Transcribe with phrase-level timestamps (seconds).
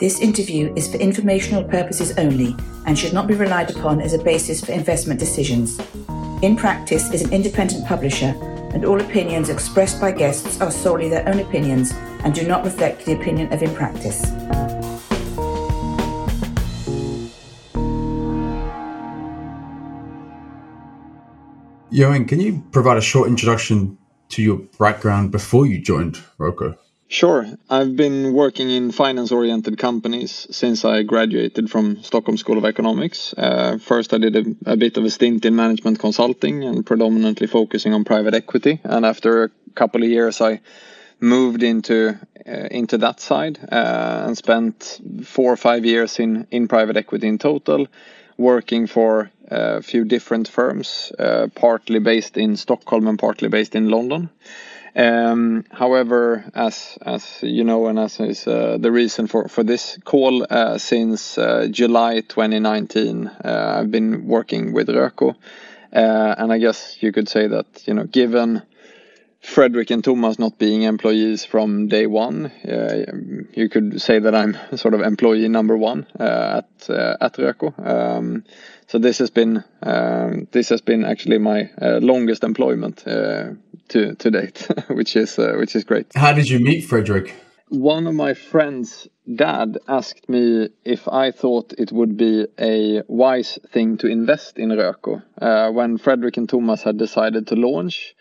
[0.00, 2.56] This interview is for informational purposes only
[2.86, 5.78] and should not be relied upon as a basis for investment decisions.
[6.40, 8.34] In Practise is an independent publisher,
[8.72, 11.92] and all opinions expressed by guests are solely their own opinions
[12.24, 14.24] and do not reflect the opinion of In Practise.
[21.90, 23.98] Johan, can you provide a short introduction
[24.30, 26.78] to your background before you joined Röko?
[27.12, 27.44] Sure.
[27.68, 33.34] I've been working in finance oriented companies since I graduated from Stockholm School of Economics.
[33.36, 37.48] Uh, first, I did a, a, bit of a stint in management consulting and predominantly
[37.48, 38.78] focusing on private equity.
[38.84, 40.60] And after a couple of years, I
[41.18, 46.68] moved into uh, into that side uh, and spent four or five years in, in
[46.68, 47.88] private equity in total,
[48.36, 53.88] working for a few different firms, uh, partly based in Stockholm and partly based in
[53.88, 54.30] London.
[54.94, 59.98] Um, however, as as you know, and as is uh, the reason for for this
[60.04, 65.36] call, uh, since uh, July 2019, uh, I've been working with Röko,
[65.92, 68.62] uh, and I guess you could say that you know, given
[69.40, 73.04] Fredrik and Thomas not being employees from day one, uh,
[73.54, 77.72] you could say that I'm sort of employee number one at at Röko.
[77.78, 78.44] Um,
[78.88, 79.62] so this has been
[80.50, 83.04] this has been actually my longest employment
[83.90, 86.06] to to date, which is uh, which is great.
[86.14, 87.34] How did you meet Fredrik?
[87.68, 93.60] One of my friends' dad asked me if I thought it would be a wise
[93.72, 95.22] thing to invest in Röko.
[95.40, 98.16] Uh, when Fredrik and Thomas had decided to launch,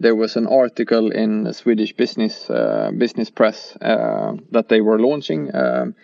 [0.00, 5.54] there was an article in Swedish business uh, business press uh, that they were launching.
[5.54, 5.94] Um,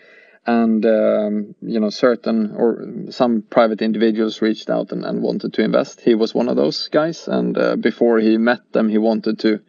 [0.46, 5.62] and um, you know certain or some private individuals reached out and, and, wanted to
[5.62, 6.00] invest.
[6.00, 7.28] He was one of those guys.
[7.28, 9.60] And uh, before he met them he wanted to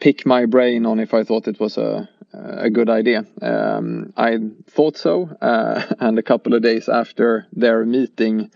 [0.00, 3.24] pick my brain on if i thought it was a a good idea.
[3.42, 8.50] Um, i thought so uh, and a couple of days after their meeting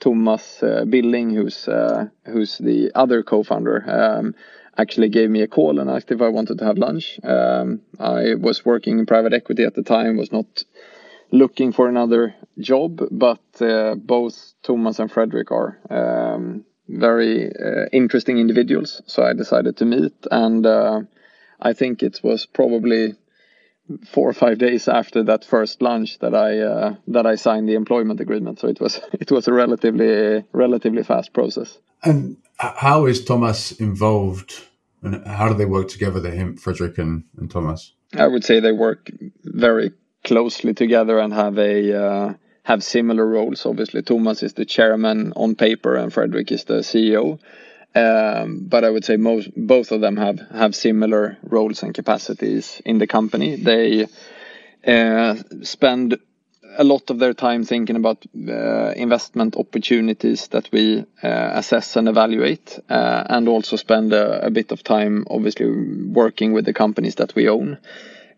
[0.00, 4.34] thomas uh, billing who's uh, who's the other co-founder um,
[4.78, 7.18] actually gave me a call and asked if I wanted to have lunch.
[7.24, 10.64] Um, I was working in private equity at the time, was not
[11.30, 18.38] looking for another job, but uh, both Thomas and Fredrik are um, very uh, interesting
[18.38, 19.02] individuals.
[19.06, 21.00] So I decided to meet, and uh,
[21.60, 23.14] I think it was probably
[24.06, 27.74] four or five days after that first lunch that I uh, that I signed the
[27.74, 28.60] employment agreement.
[28.60, 31.78] So it was it was a relatively relatively fast process.
[32.04, 34.67] And how is Thomas involved
[35.02, 37.92] and how do they work together, the him, Fredrik and, and Thomas?
[38.16, 39.10] I would say they work
[39.44, 39.92] very
[40.24, 43.64] closely together and have a uh, have similar roles.
[43.64, 47.38] Obviously, Thomas is the chairman on paper, and Fredrik is the CEO.
[47.94, 52.82] Um, but I would say most both of them have have similar roles and capacities
[52.84, 53.56] in the company.
[53.56, 54.06] They
[54.86, 56.18] uh, spend
[56.78, 62.08] a lot of their time thinking about uh, investment opportunities that we uh, assess and
[62.08, 65.66] evaluate, uh, and also spend a, a, bit of time, obviously,
[66.06, 67.78] working with the companies that we own.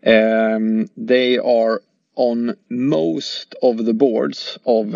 [0.05, 1.83] Um, they are
[2.15, 4.95] on most of the boards of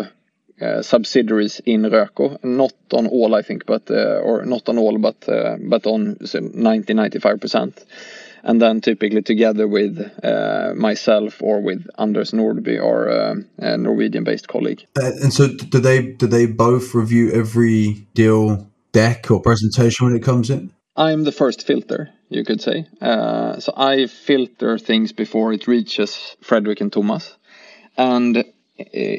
[0.60, 4.98] uh, subsidiaries in Röko, not on all, I think, but uh, or not on all,
[4.98, 7.84] but uh, but on 90 95 percent
[8.46, 14.46] and then typically together with uh, myself or with Anders Nordby, our uh, a Norwegian-based
[14.46, 14.86] colleague.
[14.96, 20.16] Uh, and so, do they do they both review every deal deck or presentation when
[20.16, 20.72] it comes in?
[20.96, 22.86] I'm the first filter, you could say.
[23.02, 27.36] Uh, so I filter things before it reaches Fredrik and Thomas,
[27.98, 28.42] and uh,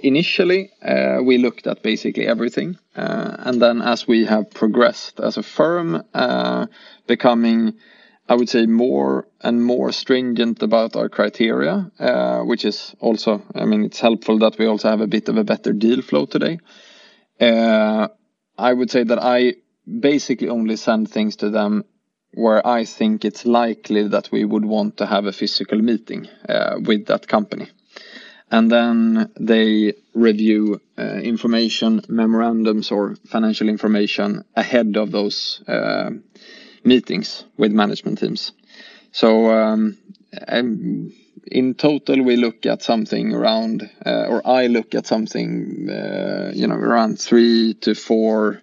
[0.04, 5.36] initially uh, we looked at basically everything uh, and then as we have progressed as
[5.38, 6.68] a firm uh,
[7.08, 7.74] becoming
[8.30, 13.66] I would say more and more stringent about our criteria, uh, which is also, I
[13.66, 16.60] mean, it's helpful that we also have a bit of a better deal flow today.
[17.40, 18.10] Uh,
[18.58, 19.56] I would say that I
[19.86, 21.86] basically only send things to them
[22.34, 26.80] where I think it's likely that we would want to have a physical meeting uh,
[26.84, 27.70] with that company.
[28.52, 36.12] And then they review uh, information, memorandums, or financial information ahead of those uh,
[36.88, 38.54] meetings with management teams.
[39.12, 39.98] So um,
[41.52, 46.68] in total, we look at something around, uh, or I look at something, uh, you
[46.68, 48.62] know, around three to four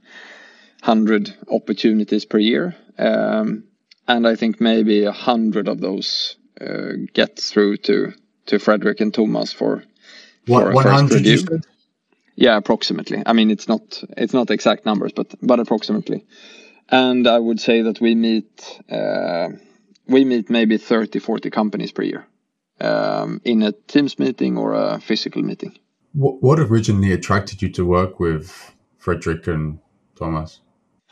[0.83, 3.65] hundred opportunities per year, um,
[4.07, 8.13] and I think maybe a hundred of those uh, get through to
[8.47, 9.83] to Fredrik and Thomas for
[10.47, 11.61] for a first review.
[12.37, 13.23] Yeah, approximately.
[13.25, 16.27] I mean, it's not it's not exact numbers, but but approximately
[16.89, 19.49] and I would say that we meet uh,
[20.07, 22.27] we meet maybe 30, 40 companies per year.
[22.81, 25.79] um, in a Teams meeting or a physical meeting.
[26.13, 29.79] What, what originally attracted you to work with Fredrik and
[30.17, 30.61] Thomas?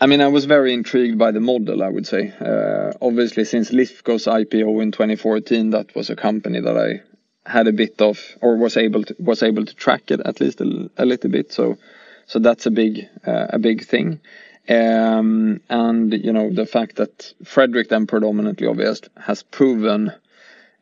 [0.01, 2.33] I mean, I was very intrigued by the model, I would say.
[2.41, 7.03] Uh, obviously, since Lifco's IPO in 2014, that was a company that I
[7.49, 10.61] had a bit of, or was able to was able to track it at least
[10.61, 11.53] a, a little bit.
[11.53, 11.79] So,
[12.27, 14.21] so that's a big uh, a big thing.
[14.69, 20.13] Um, and you know the fact that Fredrik then predominantly obviously has proven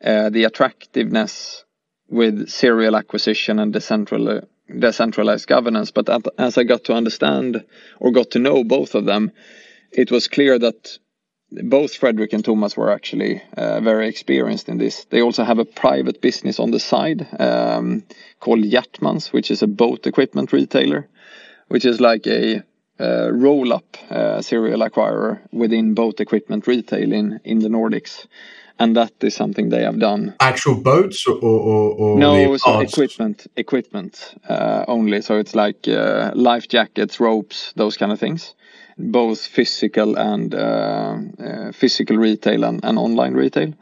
[0.03, 1.65] uh, the attractiveness
[2.07, 4.45] with serial acquisition and decentral,
[4.79, 5.91] decentralized governance.
[5.91, 7.63] But at, as I got to understand
[7.99, 9.31] or got to know both of them,
[9.91, 10.97] it was clear that
[11.51, 15.05] both Fredrik and Thomas were actually uh, very experienced in this.
[15.05, 18.03] They also have a private business on the side um,
[18.39, 21.09] called Hjertmans, which is a boat equipment retailer,
[21.67, 22.63] which is like a
[23.01, 28.27] uh, roll up uh, serial acquirer within boat equipment retail in, the Nordics
[28.79, 30.35] and that is something they have done.
[30.39, 35.21] Actual boats or, or, or no, so equipment, equipment uh, only.
[35.21, 38.55] So it's like life jackets, ropes, those kind of things,
[38.97, 43.73] both physical and uh, uh physical retail and, and, online retail.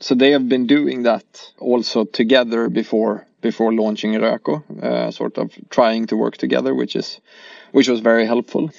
[0.00, 1.24] So they have been doing that
[1.58, 7.20] also together before before launching Röko, uh, sort of trying to work together, which is
[7.72, 8.70] which was very helpful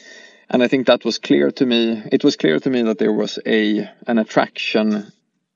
[0.49, 2.03] and I think that was clear to me.
[2.11, 5.11] It was clear to me that there was a an attraction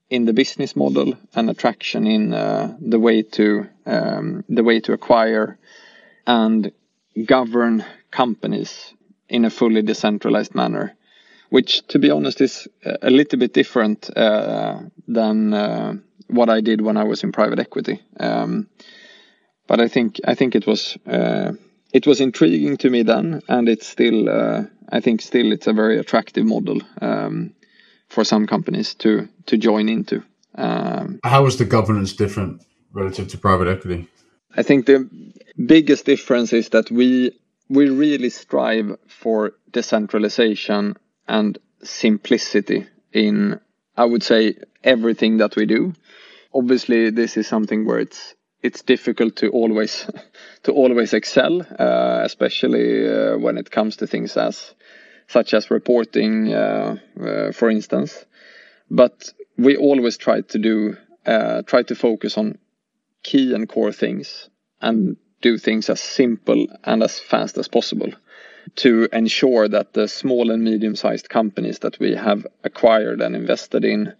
[0.09, 4.93] in the business model and attraction in uh, the way to um, the way to
[4.93, 5.57] acquire
[6.27, 6.71] and
[7.25, 8.93] govern companies
[9.29, 10.93] in a fully decentralized manner,
[11.49, 15.93] which, to be honest, is a little bit different uh, than uh,
[16.27, 18.01] what I did when I was in private equity.
[18.19, 18.67] Um,
[19.67, 21.53] but I think I think it was uh,
[21.93, 25.73] it was intriguing to me then, and it's still uh, I think still it's a
[25.73, 26.81] very attractive model.
[27.01, 27.53] Um,
[28.11, 30.21] for some companies to to join into.
[30.55, 32.61] Um, How is the governance different
[32.93, 34.07] relative to private equity?
[34.57, 35.09] I think the
[35.65, 37.31] biggest difference is that we
[37.69, 40.97] we really strive for decentralization
[41.27, 43.59] and simplicity in
[43.97, 45.93] I would say everything that we do.
[46.53, 50.09] Obviously, this is something where it's it's difficult to always
[50.63, 54.73] to always excel, uh, especially uh, when it comes to things as
[55.27, 58.25] such as reporting, uh, uh, for instance.
[58.89, 62.57] But we always try to do uh, try to focus on
[63.23, 64.49] key and core things
[64.81, 68.11] and do things as simple and as fast as possible
[68.75, 73.83] to ensure that the small and medium sized companies that we have acquired and invested
[73.83, 74.13] in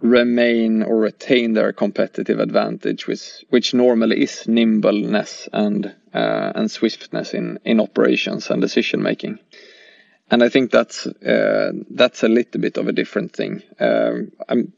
[0.00, 7.34] remain or retain their competitive advantage which which normally is nimbleness and uh, and swiftness
[7.34, 9.38] in in operations and decision making
[10.30, 13.62] and I think that's uh, that's a little bit of a different thing.
[13.80, 14.72] Um,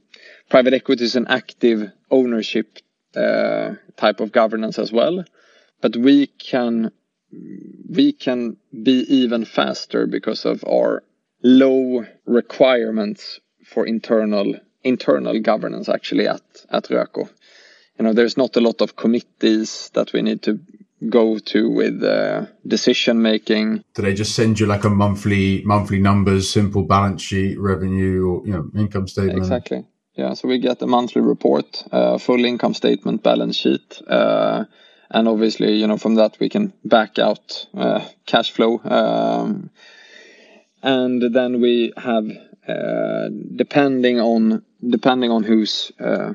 [0.49, 2.78] private equity is an active ownership
[3.17, 5.25] uh, type of governance as well,
[5.81, 6.93] but we can
[7.88, 11.02] we can be even faster because of our
[11.43, 17.29] low requirements for internal internal governance actually at at Röko.
[17.99, 20.59] You know, there's not a lot of committees that we need to
[21.09, 23.85] go to with uh, decision making.
[23.94, 28.47] Do they just send you like a monthly monthly numbers, simple balance sheet, revenue, or
[28.47, 29.38] you know, income statement?
[29.38, 29.85] Exactly.
[30.15, 30.35] Yeah.
[30.35, 34.65] So we get a monthly report, uh, full income statement, balance sheet, uh,
[35.11, 39.70] and obviously, you know, from that we can back out uh, cash flow, um,
[40.82, 42.31] and then we have,
[42.69, 46.32] uh, depending on depending on who's uh,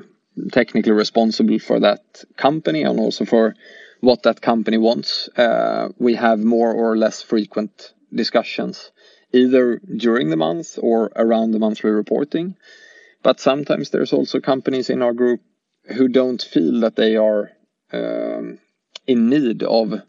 [0.52, 3.54] technically responsible for that company, and also for
[4.00, 5.28] what that company wants.
[5.36, 8.90] Uh, we have more or less frequent discussions,
[9.32, 12.56] either during the month or around the monthly reporting.
[13.22, 15.40] But sometimes there's also companies in our group
[15.96, 17.50] who don't feel that they are
[17.92, 18.58] um,
[19.06, 20.02] in need of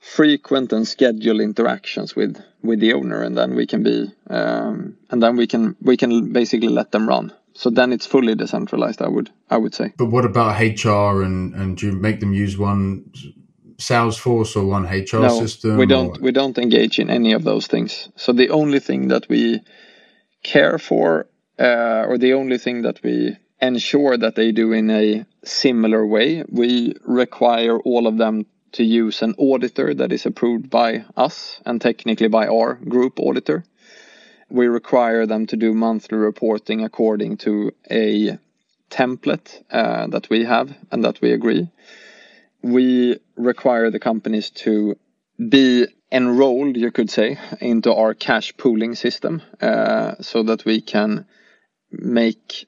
[0.00, 5.22] frequent and scheduled interactions with with the owner, and then we can be um, and
[5.22, 9.08] then we can we can basically let them run so then it's fully decentralized i
[9.08, 9.92] would i would say.
[9.96, 13.10] But what about hr and and do you make them use one
[13.78, 16.20] salesforce or one hr no, system we don't or?
[16.20, 18.08] we don't engage in any of those things.
[18.16, 19.60] So the only thing that we
[20.42, 21.26] care for
[21.58, 26.44] uh, or the only thing that we ensure that they do in a similar way
[26.48, 31.80] we require all of them to use an auditor that is approved by us and
[31.80, 33.64] technically by our group auditor
[34.54, 38.38] we require them to do monthly reporting according to a
[38.88, 41.68] template uh, that we have and that we agree.
[42.62, 44.96] We require the companies to
[45.36, 51.26] be enrolled, you could say, into our cash pooling system uh, so that we can
[51.90, 52.66] make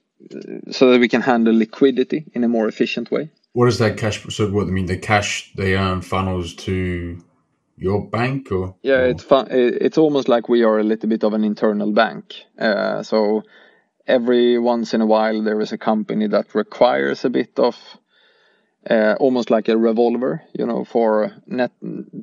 [0.73, 3.31] so that we can handle liquidity in a more efficient way.
[3.53, 4.25] What is that cash?
[4.31, 7.23] So what I mean, the cash they earn funnels to
[7.77, 9.07] your bank, or yeah, or?
[9.07, 9.49] it's fun.
[9.51, 12.35] It's almost like we are a little bit of an internal bank.
[12.59, 13.43] Uh, so
[14.07, 17.77] every once in a while, there is a company that requires a bit of
[18.89, 21.73] uh, almost like a revolver, you know, for net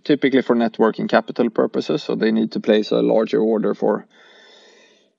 [0.04, 2.04] typically for net working capital purposes.
[2.04, 4.08] So they need to place a larger order for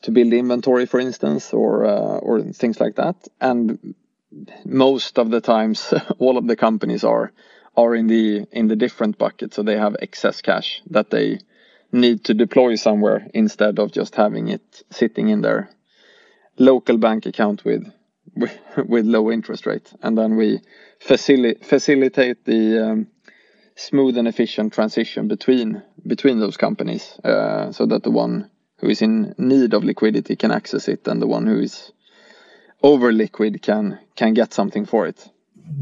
[0.02, 3.16] to build inventory, for instance, or uh, or things like that.
[3.40, 3.94] And
[4.64, 7.32] most of the times all of the companies are
[7.76, 11.38] are in the in the different buckets so they have excess cash that they
[11.92, 15.70] need to deploy somewhere instead of just having it sitting in their
[16.58, 17.84] local bank account with
[18.36, 20.60] with, low interest rate and then we
[21.00, 23.06] facili- facilitate the um,
[23.76, 29.02] smooth and efficient transition between between those companies uh, so that the one who is
[29.02, 31.92] in need of liquidity can access it and the one who is
[32.82, 35.28] over liquid can can get something for it.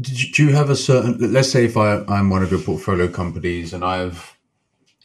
[0.01, 1.33] Do you have a certain?
[1.33, 4.37] Let's say if I I'm one of your portfolio companies and I've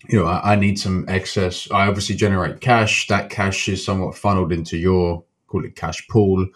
[0.09, 1.71] you know I, I need some excess.
[1.71, 3.09] I obviously generate cash.
[3.09, 6.47] That cash is somewhat funneled into your call it cash pool,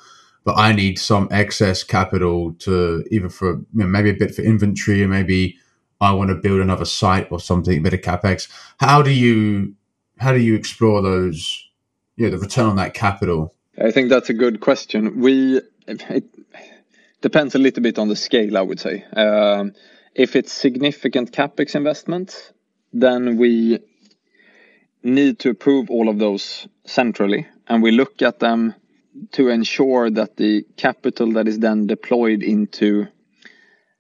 [0.45, 4.43] but I need some excess capital to either for you know, maybe a bit for
[4.43, 5.57] inventory and maybe
[6.01, 8.49] I want to build another site or something, a bit of capex.
[8.79, 9.75] How do you
[10.19, 11.69] how do you explore those?
[12.17, 15.21] You know, the return on that capital I think that's a good question.
[15.21, 16.25] We it
[17.23, 19.05] depends a little bit on the scale, I would say.
[19.17, 19.73] Um,
[20.15, 22.53] if it's significant capex investments,
[22.93, 23.79] then we
[25.03, 28.75] need to approve all of those centrally, and we look at them
[29.33, 33.07] to ensure that the capital that is then deployed into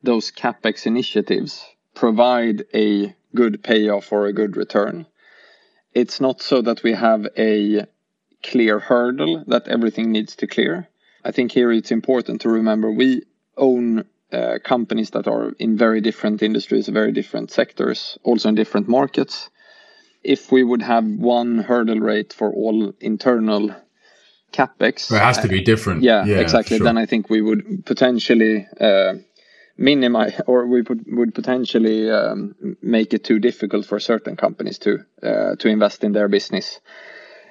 [0.03, 1.65] those capex initiatives
[1.95, 5.07] provide a good payoff or a good return.
[5.95, 7.87] It's not so that we have a
[8.43, 10.89] clear hurdle that everything needs to clear.
[11.25, 13.23] I think here it's important to remember we
[13.57, 18.89] own uh, companies that are in very different industries, very different sectors, also in different
[18.89, 19.51] markets.
[20.25, 23.75] If we would have one hurdle rate for all internal
[24.53, 26.03] capex, it has to be different.
[26.03, 26.79] Yeah, yeah exactly.
[26.79, 26.85] Sure.
[26.85, 29.15] Then I think we would potentially uh,
[29.77, 35.05] minimize, or we would, would potentially um, make it too difficult for certain companies to
[35.23, 36.81] uh, to invest in their business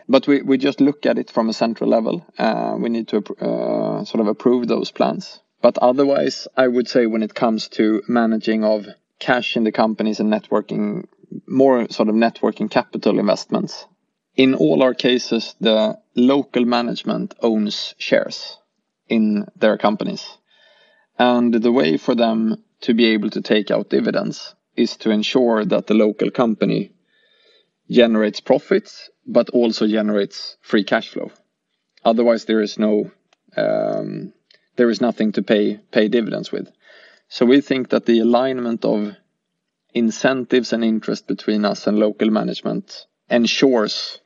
[0.08, 2.26] but we, we just look at it from a central level.
[2.38, 5.40] Uh, we need to uh, sort of approve those plans.
[5.62, 8.88] But otherwise, I would say when it comes to managing of
[9.20, 11.06] cash in the companies and networking,
[11.48, 13.86] more sort of net working capital investments,
[14.36, 18.58] in all our cases, the local management owns shares
[19.08, 20.26] in their companies.
[21.20, 25.66] And the way for them to be able to take out dividends is to ensure
[25.66, 26.94] that the local company
[27.92, 31.32] generates profits but also generates free cash flow.
[32.04, 33.12] Otherwise, there is no
[33.56, 34.34] um,
[34.76, 36.72] there is nothing to pay pay dividends with.
[37.30, 39.16] So we think that the alignment of
[39.94, 44.20] incentives and interest between us and local management ensures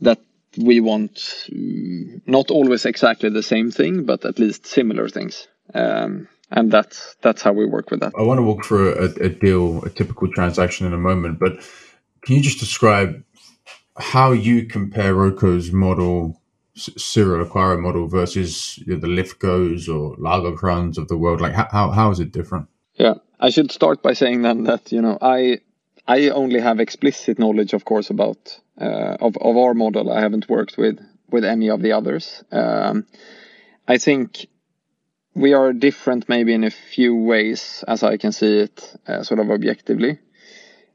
[0.00, 0.20] that
[0.56, 1.14] we want
[1.50, 5.48] mm, not always exactly the same thing, but at least similar things.
[5.74, 8.12] Um, and that's that's how we work with that.
[8.16, 11.58] I want to walk through a, a deal, a typical transaction in a moment, but
[12.26, 13.22] can you just describe
[13.96, 16.42] how you compare Röko's model,
[16.74, 21.40] serial acquirer model, versus you know, the Lifcos or Lagercrantz of the world?
[21.40, 22.68] Like, how, how is it different?
[22.94, 25.60] Yeah, I should start by saying then that you know I
[26.08, 30.10] I only have explicit knowledge, of course, about uh, of of our model.
[30.10, 30.98] I haven't worked with
[31.30, 32.42] with any of the others.
[32.50, 33.06] Um,
[33.86, 34.46] I think
[35.34, 39.38] we are different, maybe in a few ways, as I can see it, uh, sort
[39.38, 40.18] of objectively.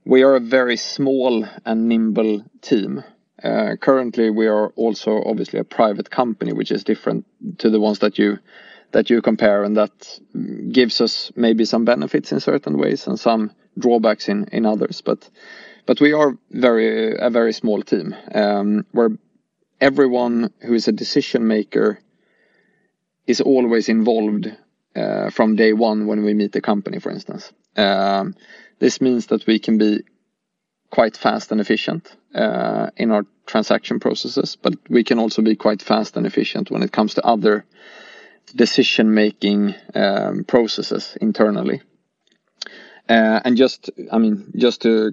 [0.05, 3.03] We are a very small and nimble team.
[3.43, 7.25] Uh, currently, we are also obviously a private company, which is different
[7.59, 8.39] to the ones that you
[8.91, 10.19] that you compare, and that
[10.71, 15.01] gives us maybe some benefits in certain ways and some drawbacks in others.
[15.01, 15.29] But
[15.85, 19.09] but we are very a very small team um, where
[19.79, 21.99] everyone who is a decision maker
[23.27, 24.51] is always involved
[24.95, 27.53] uh, from day one when we meet the company, for instance.
[28.81, 30.01] This means that we can be
[30.89, 35.83] quite fast and efficient uh, in our transaction processes, but we can also be quite
[35.83, 37.63] fast and efficient when it comes to other
[38.55, 41.83] decision making um, processes internally.
[43.07, 45.11] Uh, and just, I mean, just to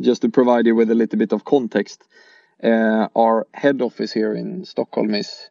[0.00, 2.02] just to provide you with a little bit of context,
[2.64, 5.50] uh, our head office here in Stockholm is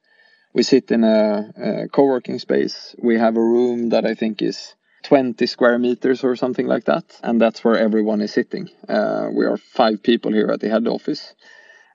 [0.56, 2.96] we sit in a, a co-working space.
[2.98, 7.20] We have a room that I think is 20 square meters or something like that.
[7.24, 8.70] And that's where everyone is sitting.
[8.88, 11.34] Uh, we are five people here at the head office.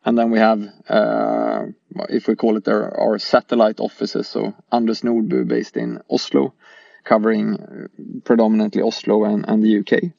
[0.05, 1.65] and then we have, uh,
[2.09, 6.55] if we call it our, our satellite offices, so Anders Nordby based in Oslo,
[7.05, 10.13] covering uh, predominantly Oslo and, and the UK.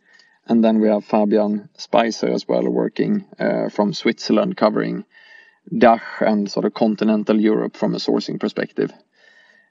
[0.48, 5.06] And then we have Fabian Spicer as well, working uh, from Switzerland, covering
[5.78, 8.92] DACH and sort of continental Europe from a sourcing perspective.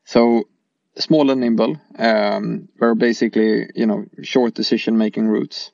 [0.05, 0.45] So
[0.99, 1.81] small and nimble.
[1.99, 5.71] Um, we're basically, you know, short decision making routes.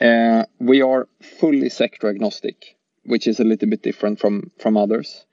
[0.00, 5.24] Uh, we are fully sector agnostic which is a little bit different from from others.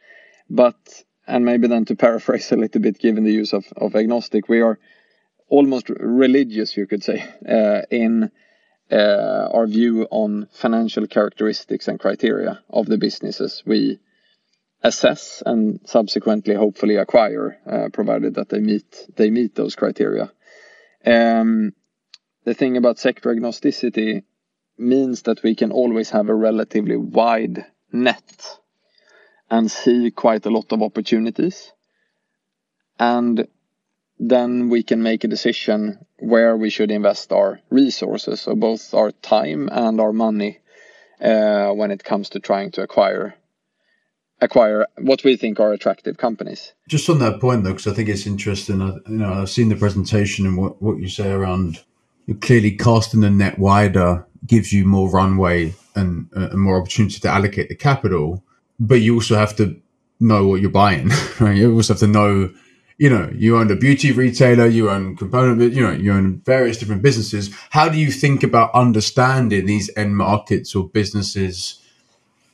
[0.50, 4.48] But and maybe then to paraphrase a little bit, given the use of, of agnostic,
[4.48, 4.80] we are
[5.50, 8.32] almost religious, you could say, uh, in
[8.92, 14.00] uh, our view on financial characteristics and criteria of the businesses we
[14.84, 20.32] assess and subsequently hopefully acquire, uh, provided that they meet they meet those criteria.
[21.06, 21.74] Um,
[22.44, 24.24] the thing about sector agnosticity
[24.78, 28.60] means that we can always have a relatively wide net
[29.50, 31.72] and see quite a lot of opportunities.
[33.00, 33.48] And
[34.20, 39.12] then we can make a decision where we should invest our resources, so both our
[39.12, 40.60] time and our money,
[41.22, 43.36] uh, when it comes to trying to acquire
[44.42, 46.74] acquire what we think are attractive companies.
[46.88, 48.82] Just on that point, though, because I think it's interesting.
[48.82, 51.84] I, you know, I've seen the presentation and what, what you say around
[52.42, 57.30] clearly casting the net wider gives you more runway and, uh, and more opportunity to
[57.30, 58.44] allocate the capital.
[58.80, 59.82] But you also have to
[60.20, 61.56] know what you're buying, right?
[61.56, 62.54] You also have to know,
[62.98, 66.78] you know, you own a beauty retailer, you own component, you know, you own various
[66.78, 67.54] different businesses.
[67.72, 71.82] How do you think about understanding these end markets or businesses?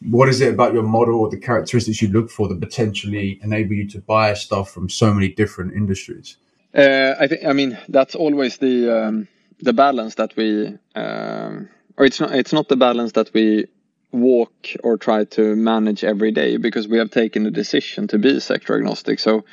[0.10, 3.74] What is it about your model or the characteristics you look for that potentially enable
[3.74, 6.38] you to buy stuff from so many different industries?
[6.74, 9.27] Uh, I think, I mean, that's always the um,
[9.62, 13.67] the balance that we um, or it's not it's not the balance that we
[14.12, 18.39] walk or try to manage every day because we have taken the decision to be
[18.39, 19.19] sector agnostic.
[19.19, 19.43] So,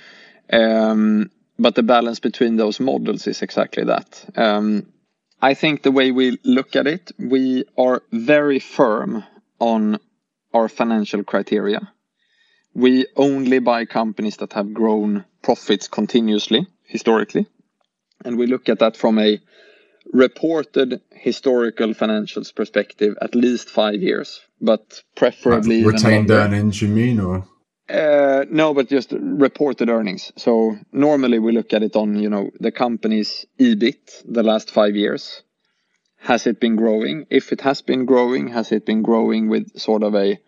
[0.52, 4.24] um, but the balance between those models is exactly that.
[4.36, 4.86] Um,
[5.42, 9.24] I think the way we look at it, we are very firm
[9.58, 9.98] on
[10.52, 11.92] our financial criteria.
[12.74, 17.46] We only buy companies that have grown profits continuously historically.
[18.24, 19.40] And we look at that from a
[20.12, 26.82] reported historical financials perspective at least five years, but preferably retained earnings.
[26.82, 27.44] You mean, or
[27.88, 30.32] uh, no, but just reported earnings.
[30.36, 34.96] So normally we look at it on you know the company's EBIT the last five
[34.96, 35.42] years.
[36.20, 37.26] Has it been growing?
[37.30, 40.38] If it has been growing, has it been growing with sort of a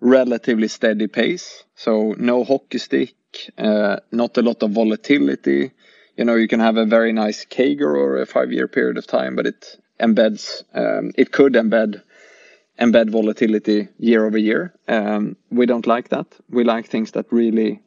[0.00, 1.64] relatively steady pace?
[1.74, 3.14] So no hockey stick,
[3.56, 5.72] uh, not a lot of volatility
[6.16, 9.06] you know you can have a very nice CAGR or a five year period of
[9.06, 12.02] time, but it embeds um, it could embed
[12.78, 14.74] embed volatility year over year.
[14.88, 16.26] Um, we don't like that.
[16.48, 17.82] We like things that really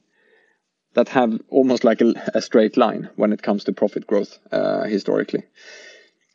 [0.94, 4.84] that have almost like a, a straight line when it comes to profit growth uh,
[4.84, 5.44] historically.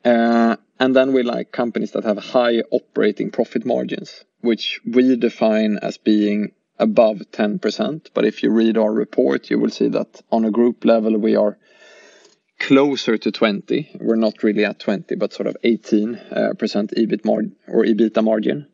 [0.05, 5.79] Uh, and then we like companies that have high operating profit margins, which we define
[5.81, 8.09] as being above 10%.
[8.13, 11.37] But if you read our report, you will see that on a group level, we
[11.37, 11.57] are
[12.59, 13.99] closer to 20.
[14.01, 18.69] We're not really at 20, but sort of 18% uh, EBIT margin or EBITDA margin.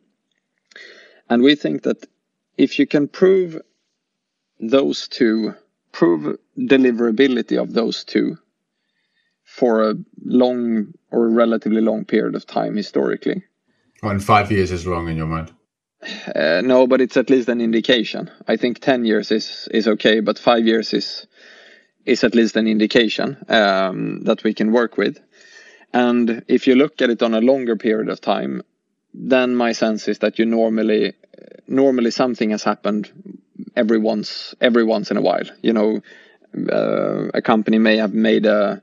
[1.29, 2.07] And we think that
[2.57, 3.61] if you can prove
[4.59, 5.53] those two,
[5.91, 8.37] prove deliverability of those two
[9.59, 13.43] for a long or relatively long period of time historically.
[14.01, 15.51] Oh, and five years is long in your mind?
[16.33, 18.31] Uh, no, but it's at least an indication.
[18.47, 21.27] I think 10 years is, is okay, but five years is
[22.05, 25.19] is at least an indication um, that we can work with.
[25.93, 28.63] And if you look at it on a longer period of time,
[29.13, 31.13] then my sense is that you normally
[31.67, 33.11] normally something has happened
[33.75, 35.49] every once every once in a while.
[35.61, 36.01] You know,
[36.71, 38.81] uh, a company may have made a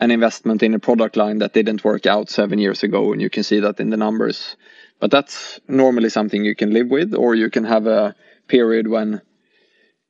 [0.00, 3.30] an investment in a product line that didn't work out seven years ago, and you
[3.30, 4.56] can see that in the numbers.
[5.00, 8.14] But that's normally something you can live with, or you can have a
[8.48, 9.20] period when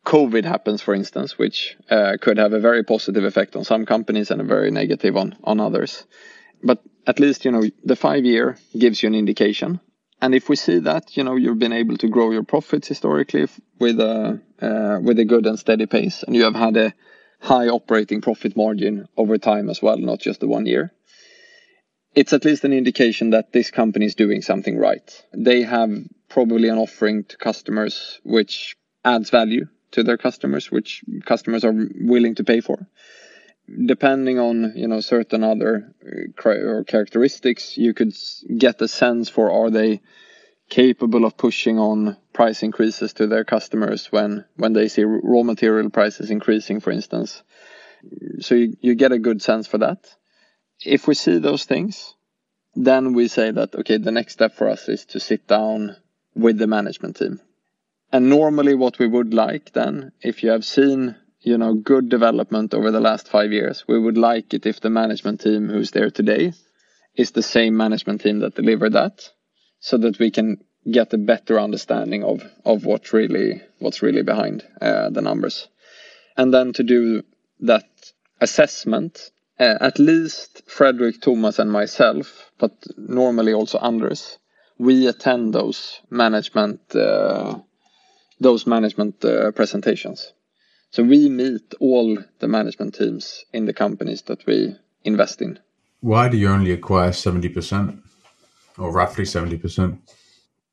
[0.04, 4.30] COVID happens, for instance, which uh, could have a very positive effect on some companies
[4.30, 6.06] and a very negative on, on others.
[6.62, 9.80] But at least, you know, the five year gives you an indication.
[10.22, 13.48] And if we see that, you know, you've been able to grow your profits historically
[13.78, 16.94] with a, uh, with a good and steady pace, and you have had a
[17.40, 20.92] high operating profit margin over time as well, not just the one year.
[22.14, 25.24] It's at least an indication that this company is doing something right.
[25.34, 25.90] They have
[26.28, 32.34] probably an offering to customers which adds value to their customers, which customers are willing
[32.36, 32.86] to pay for.
[33.86, 38.14] Depending on you know certain other uh, characteristics, you could
[38.56, 40.00] get a sense for are they
[40.68, 45.90] capable of pushing on price increases to their customers when when they see raw material
[45.90, 47.42] prices increasing for instance.
[48.40, 50.04] So you, you get a good sense for that.
[50.84, 52.14] If we see those things
[52.74, 55.96] then we say that okay the next step for us is to sit down
[56.34, 57.40] with the management team.
[58.12, 62.74] And normally what we would like then if you have seen you know good development
[62.74, 66.10] over the last 5 years we would like it if the management team who's there
[66.10, 66.52] today
[67.14, 69.30] is the same management team that delivered that
[69.86, 70.58] so that we can
[70.90, 75.68] get a better understanding of of what really what's really behind uh, the numbers.
[76.36, 77.22] And then to do
[77.60, 77.88] that
[78.40, 84.38] assessment uh, at least Fredrik Thomas and myself but normally also Anders
[84.78, 87.54] we attend those management uh,
[88.40, 90.32] those management uh, presentations.
[90.90, 95.60] So we meet all the management teams in the companies that we invest in.
[96.00, 98.02] Why do you only acquire 70%
[98.78, 99.98] or roughly 70%?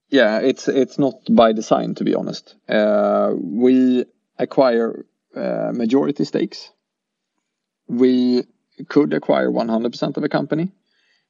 [0.10, 2.56] Yeah, it's it's not by design to be honest.
[2.70, 4.06] Uh, we
[4.38, 6.70] acquire uh, majority stakes.
[7.88, 8.44] We
[8.90, 10.72] could acquire 100% of a company,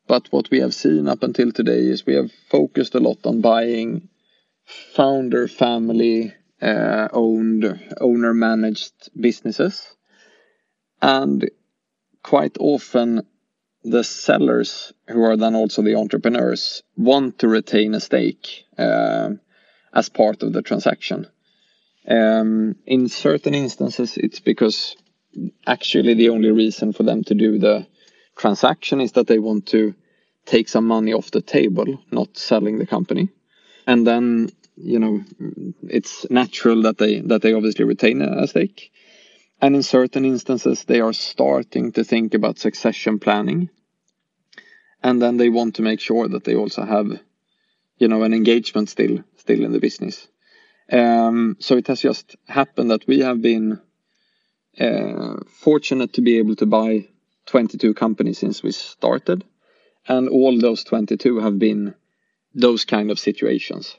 [0.07, 3.41] but what we have seen up until today is we have focused a lot on
[3.41, 4.09] buying
[4.65, 9.95] founder family uh, owned owner managed businesses
[11.01, 11.49] and
[12.23, 13.27] quite often
[13.83, 19.29] the sellers, who are then also the entrepreneurs, want to retain a stake uh,
[19.93, 21.27] as part of the transaction.
[22.07, 24.95] Um, in certain instances, it's because
[25.65, 27.87] actually the only reason for them to do the
[28.37, 29.93] transaction is that they want to
[30.45, 33.29] take some money off the table, not selling the company.
[33.87, 35.23] And then, you know,
[35.83, 38.91] it's natural that they that they obviously retain a stake.
[39.61, 43.69] And in certain instances, they are starting to think about succession planning.
[45.01, 47.19] And then they want to make sure that they also have,
[47.97, 50.27] you know, an engagement still still in the business.
[50.91, 53.81] Um, so it has just happened that we have been
[54.79, 57.07] uh, fortunate to be able to buy
[57.45, 59.43] 22 companies since we started,
[60.07, 61.95] and all those 22 have been
[62.53, 63.95] those kind of situations.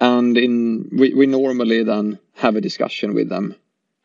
[0.00, 3.54] And in we, we normally then have a discussion with them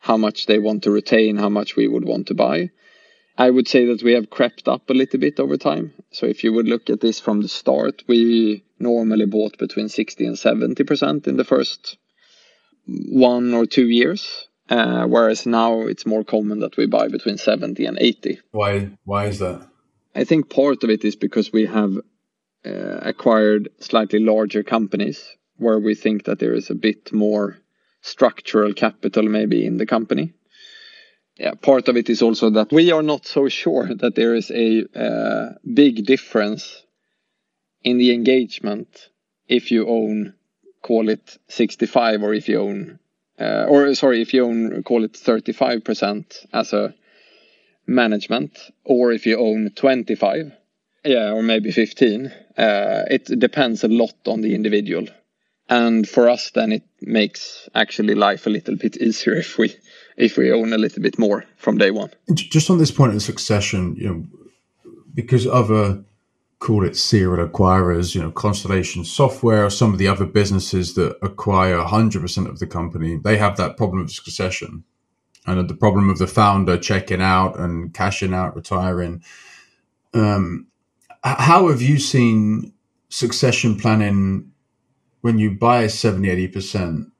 [0.06, 2.70] how much they want to retain, how much we would want to buy.
[3.36, 5.92] I would say that we have crept up a little bit over time.
[6.12, 10.26] So if you would look at this from the start, we normally bought between 60
[10.26, 11.98] and 70% in the first
[12.86, 14.48] one or two years.
[14.70, 18.40] Uh, whereas now it's more common that we buy between 70 and 80.
[18.52, 19.68] Why why is that?
[20.14, 21.92] I think part of it is because we have
[22.64, 25.18] uh, acquired slightly larger companies
[25.56, 27.58] where we think that there is a bit more
[28.06, 30.32] structural capital maybe in the company.
[31.36, 34.50] Yeah, part of it is also that we are not so sure that there is
[34.50, 36.82] a uh, big difference
[37.82, 38.88] in the engagement
[39.48, 40.34] if you own
[40.82, 42.98] call it 65 or if you own
[43.38, 46.94] uh, or sorry if you own call it 35% as a
[47.86, 50.52] management or if you own 25
[51.04, 55.06] yeah or maybe 15 uh, it depends a lot on the individual
[55.68, 59.74] and for us then it makes actually life a little bit easier if we
[60.16, 62.10] if we own a little bit more from day one.
[62.32, 64.24] Just on this point of succession you know
[65.14, 66.04] because other
[66.58, 71.16] call it serial acquirers you know constellation software or some of the other businesses that
[71.22, 74.84] acquire 100% of the company they have that problem of succession.
[75.48, 79.22] And the problem of the founder checking out and cashing out retiring.
[80.12, 80.66] Um,
[81.22, 82.72] how have you seen
[83.10, 84.50] succession planning
[85.26, 87.10] when you buy 70 80%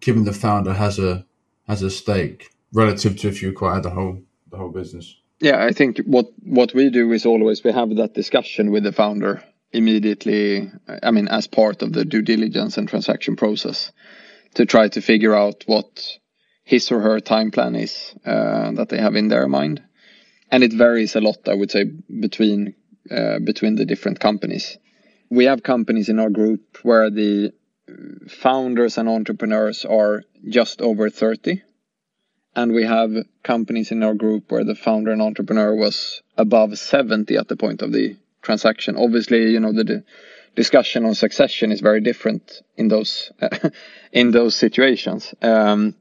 [0.00, 1.26] given the founder has a
[1.68, 5.06] has a stake relative to if you acquire the whole the whole business.
[5.40, 6.26] Yeah i think what
[6.58, 10.70] what we do is always we have that discussion with the founder immediately
[11.08, 13.92] i mean as part of the due diligence and transaction process
[14.54, 15.88] to try to figure out what
[16.72, 19.82] his or her time plan is uh, that they have in their mind.
[20.50, 21.84] And it varies a lot i would say
[22.26, 22.74] between
[23.16, 24.78] uh, between the different companies
[25.34, 27.52] we have companies in our group where the
[28.28, 31.62] founders and entrepreneurs are just over 30
[32.56, 33.10] and we have
[33.42, 37.82] companies in our group where the founder and entrepreneur was above 70 at the point
[37.82, 38.96] of the transaction.
[38.96, 40.04] Obviously you know the
[40.54, 43.32] discussion on succession is very different in those
[44.12, 45.34] in those situations.
[45.42, 45.96] Um,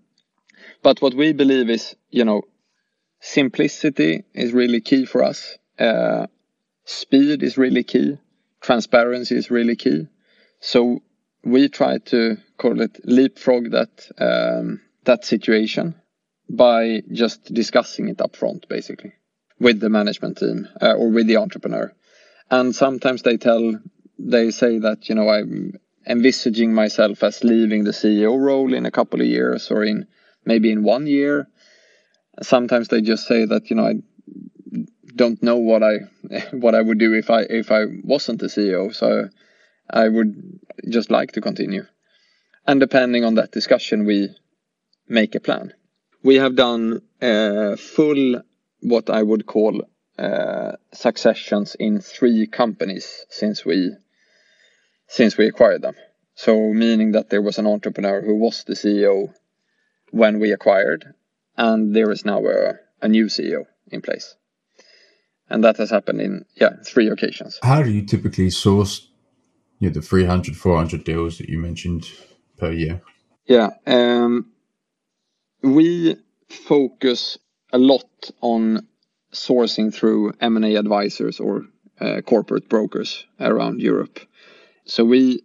[0.83, 2.43] but what we believe is you know
[3.19, 5.57] simplicity is really key for us.
[5.79, 6.27] Uh,
[6.85, 8.19] speed is really key
[8.63, 10.07] transparency is really key.
[10.59, 11.03] So
[11.43, 15.95] we try to call it leapfrog that um, that situation
[16.49, 19.13] by just discussing it up front, basically,
[19.59, 21.93] with the management team uh, or with the entrepreneur.
[22.49, 23.79] And sometimes they tell,
[24.17, 25.73] they say that you know I'm
[26.07, 30.07] envisaging myself as leaving the CEO role in a couple of years or in
[30.45, 31.47] maybe in one year.
[32.41, 33.95] Sometimes they just say that you know I
[35.15, 35.99] don't know what I
[36.51, 38.93] what I would do if I if I wasn't the CEO.
[38.93, 39.29] So
[39.89, 41.85] I would just like to continue.
[42.65, 44.29] And depending on that discussion, we
[45.07, 45.73] make a plan.
[46.23, 48.41] We have done uh, full
[48.79, 49.83] what I would call
[50.17, 53.91] uh, successions in three companies since we
[55.07, 55.95] since we acquired them.
[56.35, 59.33] So meaning that there was an entrepreneur who was the CEO
[60.11, 61.13] when we acquired,
[61.57, 64.35] and there is now a, a new CEO in place.
[65.49, 67.59] And that has happened in yeah three occasions.
[67.63, 69.07] How do you typically source
[69.79, 72.09] you know, the 300, 400 deals that you mentioned
[72.57, 73.01] per year?
[73.45, 74.51] Yeah, um,
[75.61, 76.15] we
[76.49, 77.37] focus
[77.73, 78.87] a lot on
[79.33, 81.63] sourcing through M&A advisors or
[81.99, 84.19] uh, corporate brokers around Europe.
[84.85, 85.43] So we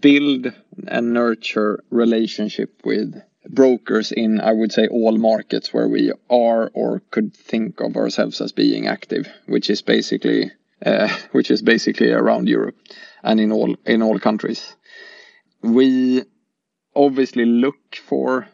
[0.00, 0.52] build
[0.88, 3.14] and nurture relationship with
[3.48, 8.40] brokers in I would say all markets where we are or could think of ourselves
[8.40, 10.52] as being active, which is basically
[10.84, 12.76] uh, which is basically around Europe
[13.22, 14.74] and in all in all countries.
[15.62, 16.24] We
[16.94, 18.48] obviously look for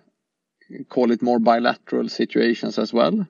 [0.88, 3.26] call it more bilateral situations as well,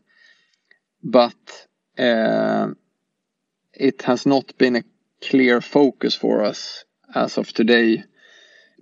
[1.03, 1.67] but
[1.99, 2.69] uh,
[3.73, 4.85] it has not been a
[5.23, 8.05] clear focus for us as of today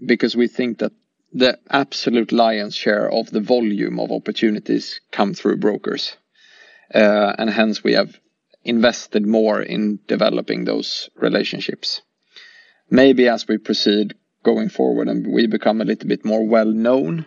[0.05, 0.93] because we think that
[1.33, 6.17] the absolute lion's share of the volume of opportunities come through brokers.
[6.95, 8.19] Uh, and hence we have
[8.64, 12.01] invested more in developing those relationships.
[12.91, 17.27] Maybe as we proceed going forward and we become a little bit more well known,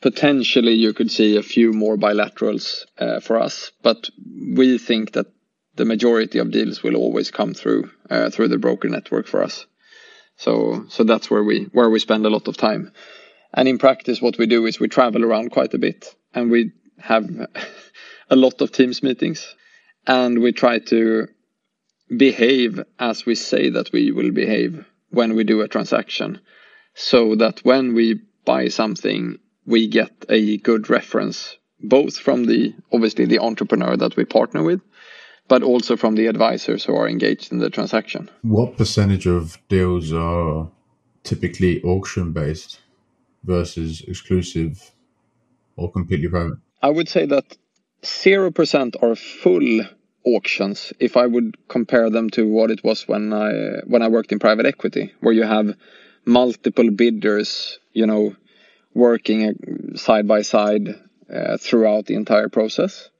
[0.00, 4.10] potentially you could see a few more bilaterals uh, for us, but
[4.56, 5.26] we think that
[5.76, 9.66] the majority of deals will always come through uh, through the broker network for us.
[10.40, 12.92] So so that's where we where we spend a lot of time.
[13.52, 16.72] And in practice, what we do is we travel around quite a bit, and we
[16.98, 17.28] have
[18.30, 19.54] a lot of teams meetings,
[20.06, 21.28] and we try to
[22.16, 26.40] behave as we say that we will behave when we do a transaction,
[26.94, 33.26] so that when we buy something, we get a good reference both from the obviously
[33.26, 34.80] the entrepreneur that we partner with
[35.50, 38.30] but also from the advisors who are engaged in the transaction.
[38.42, 40.70] What percentage of deals are
[41.24, 42.78] typically auction based
[43.42, 44.92] versus exclusive
[45.74, 46.58] or completely private?
[46.82, 47.56] I would say that
[48.02, 49.80] 0% are full
[50.24, 53.50] auctions if I would compare them to what it was when I
[53.86, 55.74] when I worked in private equity where you have
[56.24, 58.36] multiple bidders, you know,
[58.94, 59.40] working
[59.96, 60.86] side by side
[61.34, 63.10] uh, throughout the entire process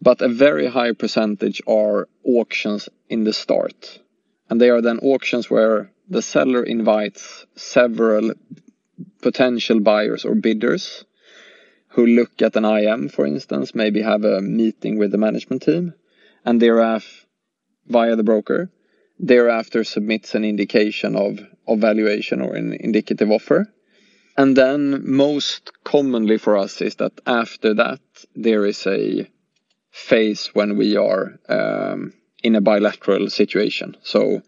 [0.00, 4.00] but a very high percentage are auctions in the start.
[4.48, 8.32] And they are then auctions where the seller invites several
[9.22, 11.04] potential buyers or bidders
[11.88, 15.94] who look at an IM, for instance, maybe have a meeting with the management team,
[16.44, 17.26] and thereafter,
[17.86, 18.70] via the broker,
[19.18, 23.66] thereafter submits an indication of, of valuation or an indicative offer.
[24.36, 28.00] And then most commonly for us is that after that,
[28.34, 29.28] there is a
[30.00, 33.96] phase when we are um, in a bilateral situation.
[34.02, 34.42] So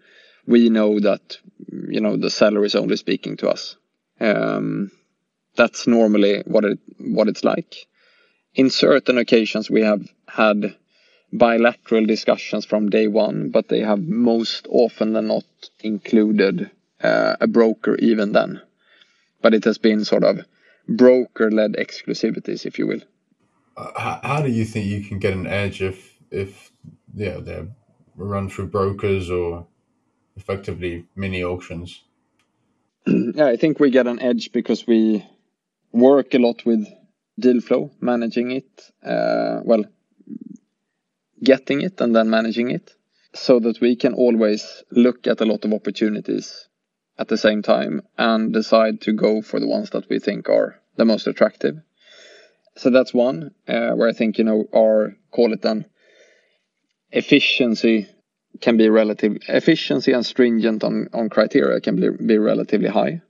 [0.46, 1.38] we know that
[1.68, 3.76] you know the seller is only speaking to us.
[4.20, 4.90] Um,
[5.56, 7.74] that's normally what it what it's like.
[8.54, 10.76] In certain occasions, we have had
[11.32, 15.44] bilateral discussions from day one, but they have most often than not
[15.80, 16.70] included
[17.02, 18.60] uh, a broker even then.
[19.40, 20.44] But it has been sort of
[20.88, 23.00] broker-led exclusivities, if you will
[23.76, 26.72] how, how do you think you can get an edge if if
[27.14, 27.68] yeah they're
[28.16, 29.66] run through brokers or
[30.37, 32.02] effectively mini auctions?
[33.06, 35.24] Yeah, I think we get an edge because we
[35.90, 36.87] work a lot with
[37.38, 39.85] deal flow, managing it, uh, well,
[41.42, 42.94] getting it and then managing it,
[43.35, 46.68] so that we can always look at a lot of opportunities
[47.18, 50.78] at the same time and decide to go for the ones that we think are
[50.96, 51.80] the most attractive
[52.76, 55.87] so that's one uh, where I think you know our call it then
[57.11, 58.08] efficiency
[58.61, 63.22] can be relative efficiency and stringent on on criteria can be, be relatively high,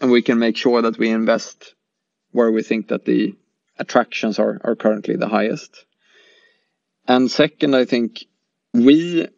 [0.00, 1.74] and we can make sure that we invest
[2.32, 3.34] where we think that the
[3.78, 5.84] attractions are are currently the highest.
[7.06, 8.24] And second, I think
[8.72, 9.28] we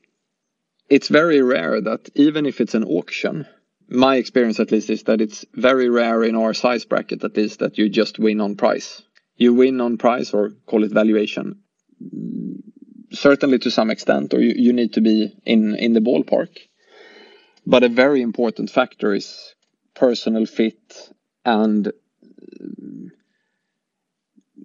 [0.89, 3.47] it's very rare that even if it's an auction
[3.89, 7.61] my experience at least is that it's very rare in our size bracket at least
[7.61, 9.03] that you just win on price.
[9.37, 11.61] You win on price or call it valuation.
[13.13, 16.57] Certainly to some extent, or you, you need to be in, in the ballpark.
[17.67, 19.55] but a very important factor is
[19.95, 21.11] personal fit
[21.45, 21.93] and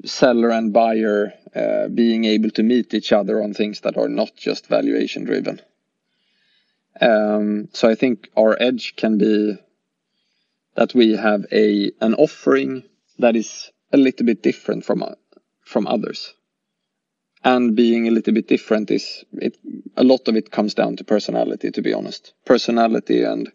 [0.05, 4.35] seller and buyer uh, being able to meet each other on things that are not
[4.35, 5.61] just valuation driven.
[6.99, 9.57] Um, so I think our edge can be
[10.75, 12.83] that we have a an offering
[13.19, 15.03] that is a little bit different from
[15.63, 16.33] from others.
[17.43, 19.57] And being a little bit different is it
[19.97, 22.33] a lot of it comes down to personality to be honest.
[22.45, 23.51] Personality and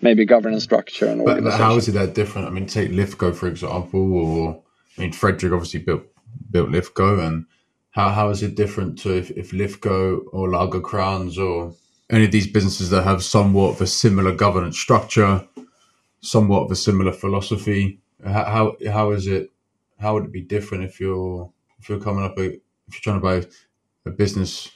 [0.00, 2.48] maybe governance structure and but, but how is it that different?
[2.48, 4.62] I mean take Lifco for example or
[4.96, 6.04] I mean Fredrik obviously built
[6.50, 7.46] built Lifco and
[7.90, 11.74] how how is it different to if, if Lifco or Lagercrantz or
[12.10, 15.46] any of these businesses that have somewhat of a similar governance structure,
[16.20, 18.00] somewhat of a similar philosophy?
[18.24, 19.50] How how, is it?
[20.00, 22.60] How would it be different if you're if you're coming up a, if
[22.92, 23.46] you're trying to buy
[24.06, 24.70] a business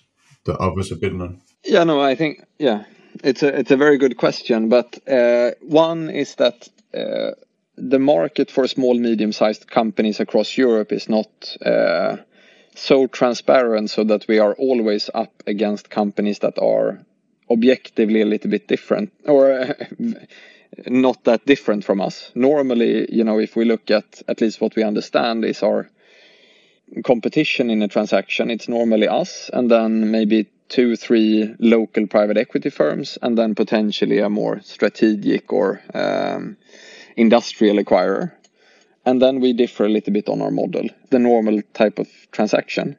[0.45, 1.41] that others are bidding on?
[1.65, 2.85] Yeah, no, I think yeah,
[3.25, 4.69] it's a it's a very good question.
[4.69, 7.33] But uh, one is that uh,
[7.77, 11.57] the market for small medium sized companies across Europe is not.
[11.65, 12.17] Uh,
[12.75, 17.05] so transparent so that we are always up against companies that are
[17.53, 19.75] objectively a little bit different or
[20.87, 22.31] not that different from us.
[22.35, 25.89] Normally, you know, if we look at at least what we understand is our
[27.05, 32.71] competition in a transaction, it's normally us and then maybe two, three local private equity
[32.71, 36.57] firms, and then potentially a more strategic or um,
[37.15, 38.33] industrial acquirer.
[39.05, 42.97] And then we differ a little bit on our model, the normal type of transaction.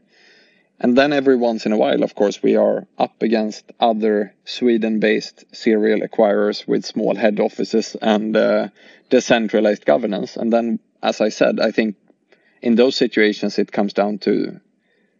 [0.79, 4.99] And then every once in a while, of course, we are up against other Sweden
[4.99, 8.67] based serial acquirers with small head offices and uh,
[9.09, 10.35] decentralized governance.
[10.35, 11.95] And then, as I said, I think
[12.61, 14.59] in those situations it comes down to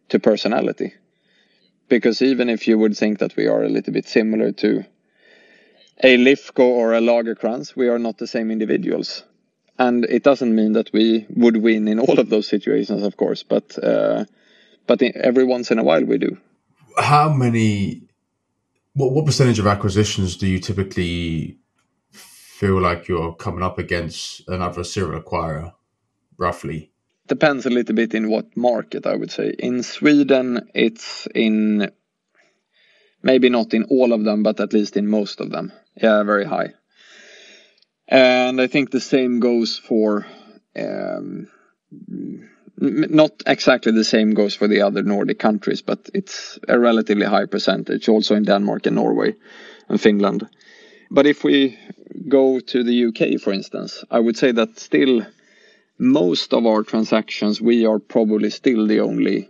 [0.10, 0.94] to personality.
[1.88, 4.86] Because even if you would think that we are a little bit similar to
[6.04, 9.24] a Lifco or a Lagercrantz, we are not the same individuals.
[9.78, 13.44] And it doesn't mean that we would win in all of those situations, of course,
[13.44, 14.26] but uh,
[14.88, 16.38] but every once in a while we do.
[16.98, 18.04] How many?
[18.94, 21.58] What what percentage of acquisitions do you typically
[22.12, 25.74] feel like you're coming up against another serial acquirer,
[26.38, 26.92] roughly?
[27.28, 29.56] Depends a little bit in what market I would say.
[29.58, 31.90] In Sweden, it's in
[33.24, 35.72] maybe not in all of them, but at least in most of them.
[35.96, 36.74] Yeah, very high.
[38.08, 40.26] And I think the same goes for
[40.76, 41.48] um,
[42.84, 47.46] not exactly the same goes for the other Nordic countries, but it's a relatively high
[47.46, 49.36] percentage also in Denmark and Norway
[49.88, 50.48] and Finland.
[51.10, 51.78] But if we
[52.28, 55.26] go to the UK, for instance, I would say that still
[55.98, 59.50] most of our transactions, we are probably still the only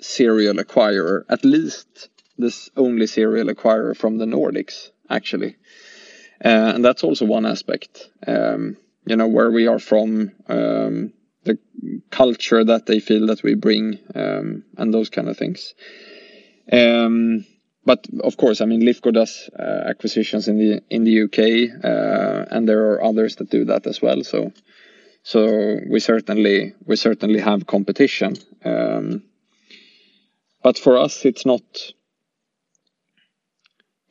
[0.00, 5.56] serial acquirer, at least this only serial acquirer from the Nordics, actually.
[6.44, 8.08] Uh, and that's also one aspect.
[8.26, 11.12] Um, you know, where we are from, um,
[11.44, 11.58] the
[12.10, 15.74] culture that they feel that we bring um, and those kind of things.
[16.70, 17.46] Um,
[17.84, 22.54] but of course, I mean, Lifco does uh, acquisitions in the in the UK, uh,
[22.54, 24.22] and there are others that do that as well.
[24.22, 24.52] So,
[25.22, 28.36] so we certainly we certainly have competition.
[28.64, 29.22] Um,
[30.62, 31.62] but for us, it's not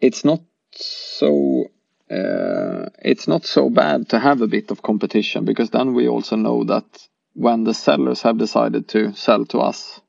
[0.01, 1.65] it's not so
[2.09, 6.35] uh, it's not so bad to have a bit of competition because then we also
[6.35, 10.01] know that when the sellers have decided to sell to us,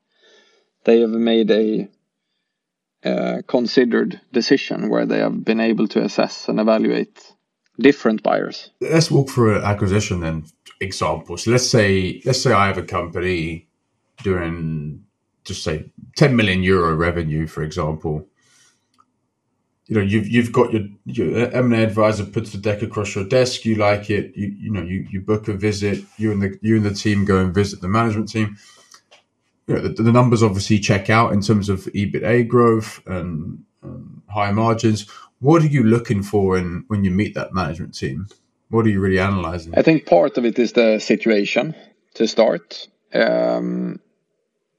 [0.85, 1.88] they have made a
[3.04, 7.35] uh, considered decision where they have been able to assess and evaluate
[7.78, 8.70] different buyers.
[8.80, 10.44] Let's walk through an acquisition then
[10.80, 11.46] examples.
[11.46, 13.68] Let's say let's say I have a company
[14.22, 15.04] doing
[15.44, 18.29] just say 10 million euro revenue, for example
[19.90, 23.64] you know you've you've got your your M&A advisor puts the deck across your desk.
[23.64, 24.33] You like it.
[24.37, 26.05] You you know you, you book a visit.
[26.16, 28.57] You and the you and the team go and visit the management team.
[29.66, 34.22] You know, the, the numbers obviously check out in terms of EBITA growth and, and
[34.29, 35.09] high margins.
[35.40, 38.29] What are you looking for in when you meet that management team?
[38.68, 39.74] What are you really analyzing?
[39.76, 41.74] I think part of it is the situation
[42.14, 42.86] to start.
[43.12, 43.99] Um,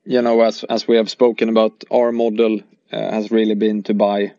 [0.06, 2.62] you know, as as we have spoken about, our model
[2.94, 4.32] uh, has really been to buy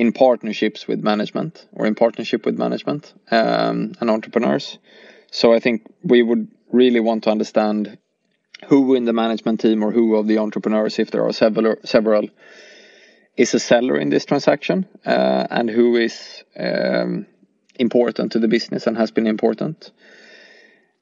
[0.00, 4.78] in partnerships with management or in partnership with management um, and entrepreneurs.
[5.30, 7.98] So I think we would really want to understand
[8.68, 12.30] who in the management team or who of the entrepreneurs, if there are several, several
[13.36, 17.26] is a seller in this transaction uh, and who is um,
[17.78, 19.90] important to the business and has been important.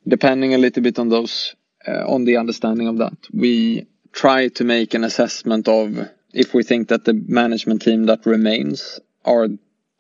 [0.09, 1.55] Depending a little bit on those,
[1.87, 6.63] uh, on the understanding of that, we try to make an assessment of if we
[6.63, 9.49] think that the management team that remains are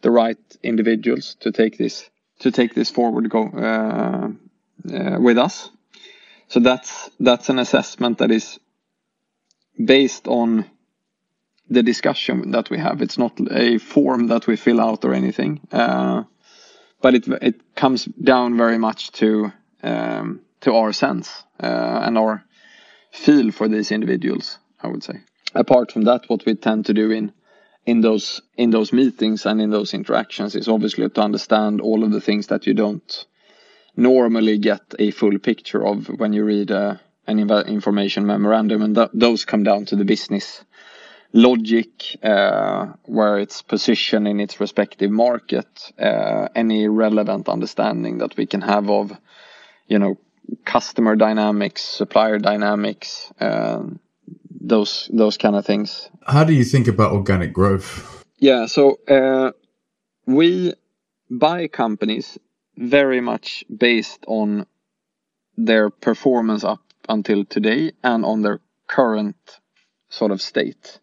[0.03, 2.11] the right individuals to take this
[2.41, 4.29] to take this forward go uh,
[4.95, 5.70] uh, with us.
[6.49, 8.59] So that's that's an assessment that is
[9.85, 10.64] based on
[11.68, 13.03] the discussion that we have.
[13.03, 16.24] It's not a form that we fill out or anything, uh,
[17.03, 19.53] but it it comes down very much to
[19.83, 22.45] um, to our sense uh, and our
[23.11, 24.59] feel for these individuals.
[24.81, 25.20] I would say.
[25.55, 27.33] Apart from that, what we tend to do in
[27.87, 32.13] in those in those meetings and in those interactions is obviously to understand all of
[32.13, 33.27] the things that you don't
[33.97, 36.97] normally get a full picture of when you read uh,
[37.27, 37.39] an
[37.69, 40.65] information memorandum, and th those come down to the business
[41.33, 48.47] logic, uh, where it's position in its respective market, uh, any relevant understanding that we
[48.47, 49.13] can have of,
[49.87, 50.17] you know,
[50.65, 54.01] customer dynamics, supplier dynamics, um,
[54.61, 56.11] those those kind of things.
[56.26, 58.24] How do you think about organic growth?
[58.39, 59.53] Yeah, so uh,
[60.26, 60.74] we
[61.31, 62.39] buy companies
[62.76, 64.66] very much based on
[65.57, 69.61] their performance up until today and on their current
[70.09, 71.01] sort of state.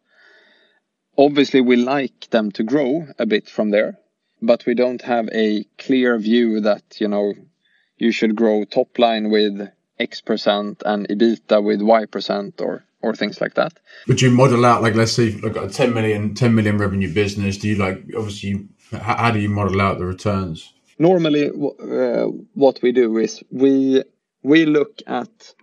[1.18, 3.98] Obviously, we like them to grow a bit from there,
[4.42, 7.34] but we don't have a clear view that, you know,
[7.98, 9.70] you should grow top line with
[10.00, 13.74] X percent and EBITDA with Y percent or or things like that.
[14.08, 17.58] Would you model out like let's say like a 10 million 10 million revenue business?
[17.58, 20.74] Do you like obviously how, how do you model out the returns?
[20.98, 24.04] Normally, uh, what we do is we
[24.44, 25.54] we look at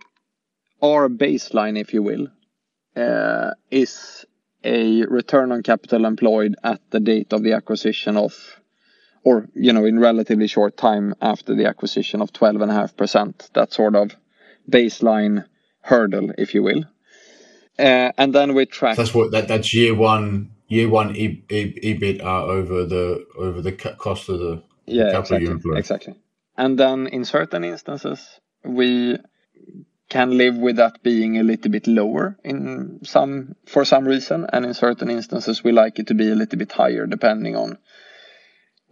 [0.81, 2.27] our baseline, if you will,
[2.95, 4.25] uh, is
[4.63, 8.33] a return on capital employed at the date of the acquisition of,
[9.23, 13.53] or you know, in relatively short time after the acquisition of 12.5%.
[13.53, 14.15] That sort of
[14.69, 15.45] baseline
[15.81, 16.83] hurdle, if you will.
[17.77, 18.97] Uh, and then we track.
[18.97, 23.71] That's what that that's year one year one e, e, EBIT over the over the
[23.71, 26.15] cost of the yeah exactly exactly.
[26.55, 29.17] And then in certain instances we
[30.09, 34.65] can live with that being a little bit lower in some for some reason, and
[34.65, 37.79] in certain instances we like it to be a little bit higher depending on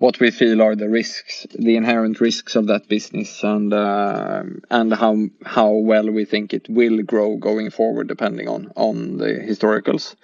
[0.01, 4.41] what we feel are the risks, the inherent risks of that business, and uh,
[4.71, 9.33] and how how well we think it will grow going forward, depending on on the
[9.49, 10.15] historicals.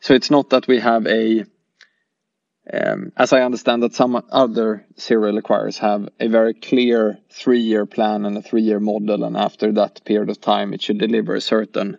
[0.00, 1.46] So it's not that we have a,
[2.70, 8.26] um, as I understand that some other serial acquirers have a very clear three-year plan
[8.26, 11.96] and a three-year model, and after that period of time, it should deliver a certain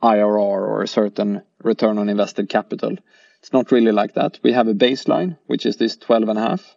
[0.00, 2.96] IRR or a certain return on invested capital
[3.40, 4.38] it's not really like that.
[4.42, 6.76] We have a baseline, which is this 12 and a half.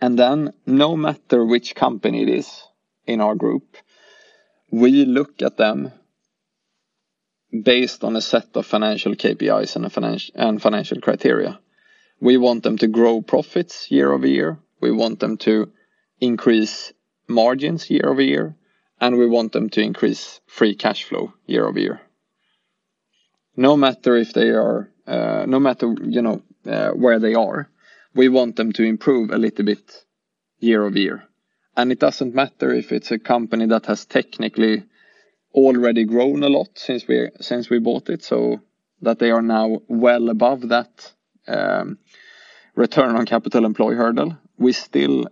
[0.00, 2.62] And then no matter which company it is
[3.06, 3.76] in our group,
[4.70, 5.92] we look at them
[7.62, 11.60] based on a set of financial KPIs and, financial, and financial criteria.
[12.20, 14.58] We want them to grow profits year over year.
[14.80, 15.70] We want them to
[16.20, 16.92] increase
[17.28, 18.56] margins year over year.
[19.00, 22.00] And we want them to increase free cash flow year over year.
[23.56, 27.68] No matter if they are uh, no matter you know uh, where they are,
[28.14, 30.04] we want them to improve a little bit
[30.60, 31.24] year over year.
[31.76, 34.84] And it doesn't matter if it's a company that has technically
[35.52, 38.60] already grown a lot since we since we bought it, so
[39.02, 41.12] that they are now well above that
[41.46, 41.98] um,
[42.74, 44.36] return on capital employed hurdle.
[44.56, 45.26] We still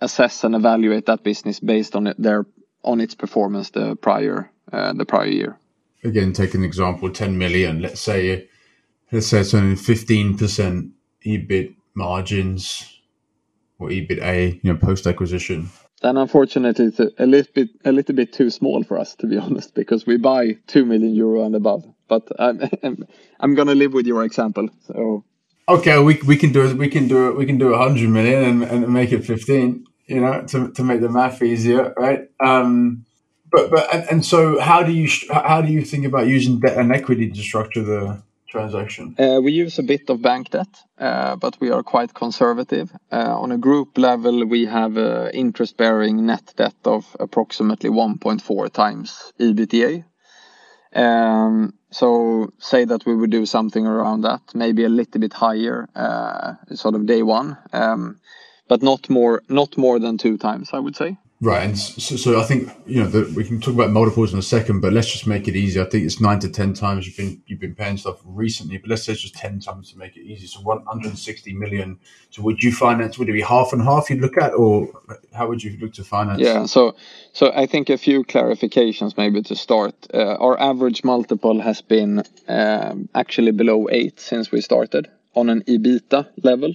[0.00, 2.46] assess and evaluate that business based on their
[2.82, 5.58] on its performance the prior uh, the prior year.
[6.02, 7.80] Again, take an example: ten million.
[7.80, 8.48] Let's say
[9.12, 10.90] let's say it's only 15%
[11.24, 13.00] EBIT margins
[13.78, 15.70] or EBITA, you know, post acquisition.
[16.00, 19.38] Then unfortunately it's a, little bit a little bit too small for us to be
[19.46, 21.84] honest because we buy 2 million euro and above.
[22.08, 23.06] But I'm I'm,
[23.38, 24.68] I'm going to live with your example.
[24.86, 25.24] So
[25.68, 26.76] Okay, we, we can do it.
[26.76, 27.36] We can do it.
[27.36, 29.86] We can do a hundred million and, and make it fifteen.
[30.06, 32.28] You know, to, to make the math easier, right?
[32.40, 33.06] Um,
[33.50, 36.76] but but and, and so how do you how do you think about using debt
[36.76, 38.22] and equity to structure the
[38.52, 39.16] transaction?
[39.18, 42.92] Uh, we use a bit of bank debt, uh, but we are quite conservative.
[43.10, 44.96] Uh, on a group level, we have
[45.34, 50.04] interest-bearing net debt of approximately 1.4 times EBITDA.
[50.94, 55.88] Um, so say that we would do something around that, maybe a little bit higher,
[56.74, 58.20] sort of day one, um,
[58.68, 61.16] but not more, not more than two times, I would say.
[61.44, 64.38] Right, and so, so I think you know the, we can talk about multiples in
[64.38, 65.80] a second, but let's just make it easy.
[65.80, 68.88] I think it's nine to ten times you've been you've been paying stuff recently, but
[68.90, 70.46] let's say it's just ten times to make it easy.
[70.46, 71.98] So one hundred and sixty million.
[72.30, 73.18] So would you finance?
[73.18, 74.88] Would it be half and half you'd look at, or
[75.32, 76.40] how would you look to finance?
[76.40, 76.94] Yeah, so
[77.32, 79.96] so I think a few clarifications maybe to start.
[80.14, 85.10] Uh, our average multiple has been um, actually below eight since we started.
[85.34, 86.74] on an EBITDA level,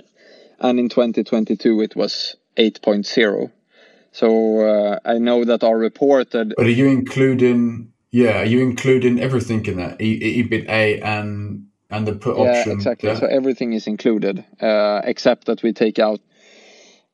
[0.59, 3.51] and in 2022 it was 8.0.
[4.17, 6.55] So uh, I know that our reported.
[6.57, 7.93] But are you including?
[8.09, 12.71] Yeah, are you including everything in that e- EBITDA and and the put yeah, option?
[12.71, 13.09] exactly.
[13.09, 13.19] Yeah?
[13.19, 16.19] So everything is included, uh, except that we take out,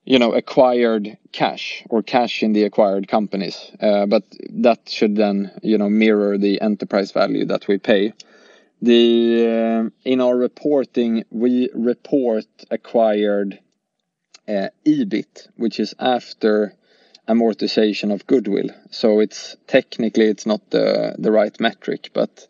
[0.06, 3.58] you know, acquired cash or cash in the acquired companies.
[3.82, 4.24] Uh, but
[4.64, 8.14] that should then, you know, mirror the enterprise value that we pay.
[8.82, 9.04] The
[9.58, 13.60] uh, in our reporting we report acquired
[14.48, 16.78] uh, EBIT, which is after
[17.28, 18.70] amortization of goodwill.
[18.92, 22.48] So it's technically it's not the the right metric, but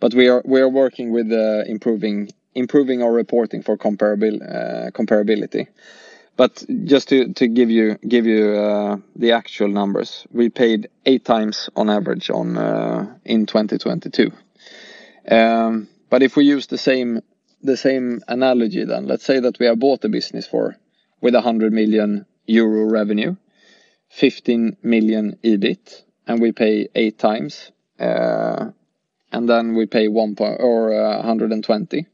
[0.00, 4.90] but we are we are working with uh, improving improving our reporting for comparable uh,
[4.90, 5.66] comparability.
[6.36, 11.24] But just to, to give you give you uh, the actual numbers, we paid eight
[11.24, 14.32] times on average on uh, in 2022.
[15.30, 17.20] Um, but if we use the same
[17.62, 20.76] the same analogy, then let's say that we have bought a business for
[21.20, 23.36] with 100 million euro revenue,
[24.12, 28.70] 15 million EBIT, and we pay eight times, uh,
[29.32, 32.06] and then we pay one point or uh, 120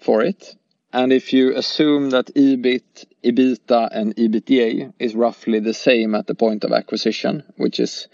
[0.00, 0.56] for it.
[0.92, 6.34] And if you assume that EBIT, EBITDA, and EBITDA is roughly the same at the
[6.34, 8.08] point of acquisition, which is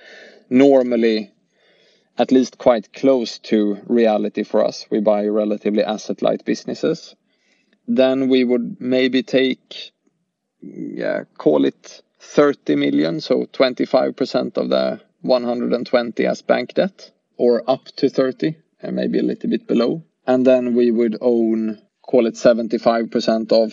[0.50, 1.32] normally
[2.18, 4.84] at least quite close to reality for us.
[4.90, 7.16] We buy relatively asset light businesses.
[7.86, 9.92] Then we would maybe take,
[10.60, 17.86] yeah, call it 30 million, so 25% of the 120 as bank debt, or up
[17.96, 20.02] to 30, and maybe a little bit below.
[20.26, 23.72] And then we would own, call it 75% of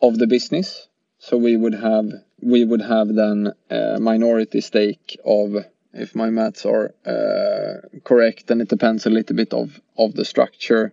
[0.00, 0.88] of the business.
[1.18, 2.10] So we would have
[2.42, 8.60] we would have then a minority stake of if my maths are uh, correct, and
[8.60, 10.92] it depends a little bit of of the structure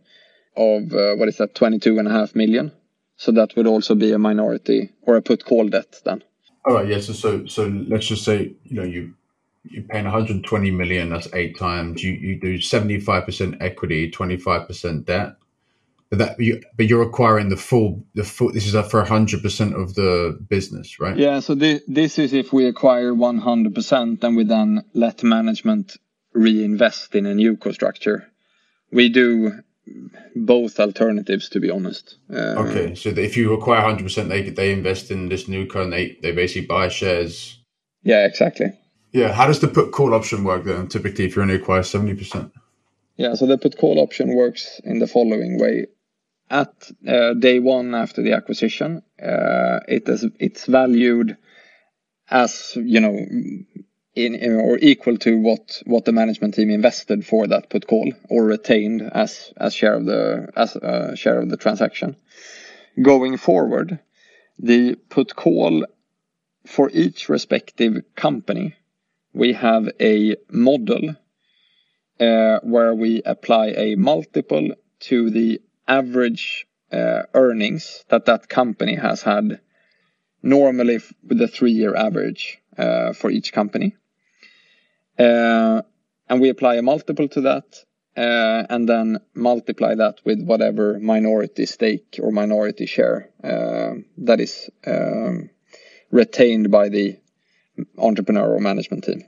[0.56, 2.72] of uh, what is that 22 and a half million.
[3.18, 6.24] So that would also be a minority or a put call debt then.
[6.66, 6.88] All right.
[6.88, 7.00] Yeah.
[7.00, 9.14] So so so let's just say you know you
[9.64, 11.10] you're paying 120 million.
[11.10, 12.04] That's eight times.
[12.04, 15.36] You you do 75 percent equity, 25 percent debt.
[16.10, 18.52] But that you but you're acquiring the full the full.
[18.52, 21.18] This is for 100 percent of the business, right?
[21.18, 21.40] Yeah.
[21.40, 25.98] So this this is if we acquire 100 percent, and we then let management
[26.34, 28.28] reinvest in a new co-structure.
[28.92, 29.62] We do
[30.36, 32.18] both alternatives, to be honest.
[32.32, 32.96] Uh, Okay.
[32.96, 36.18] So if you acquire 100 percent, they they invest in this new co and they
[36.22, 37.60] they basically buy shares.
[38.04, 38.26] Yeah.
[38.26, 38.68] Exactly.
[39.12, 39.34] Yeah.
[39.34, 40.88] How does the put call option work then?
[40.88, 42.52] Typically, if you only acquire 70 percent.
[43.18, 45.88] Yeah, so the put call option works in the following way.
[46.50, 51.38] At uh, day one after the acquisition, uh, it is it's valued
[52.32, 53.20] as you know
[54.26, 58.46] in or equal to what what the management team invested for that put call or
[58.46, 62.16] retained as as share of the as uh, share of the transaction.
[63.02, 64.00] Going forward,
[64.58, 65.86] the put call
[66.66, 68.76] for each respective company,
[69.34, 71.16] we have a model
[72.20, 79.22] uh, where we apply a multiple to the average uh, earnings that that company has
[79.22, 79.62] had,
[80.44, 83.96] normally with a three-year average uh, for each company.
[85.20, 85.82] Uh,
[86.30, 87.66] and we apply a multiple to that,
[88.16, 94.70] uh, and then multiply that with whatever minority stake or minority share uh, that is
[94.88, 95.50] um,
[96.12, 97.18] retained by the
[97.98, 99.24] entrepreneur or management team.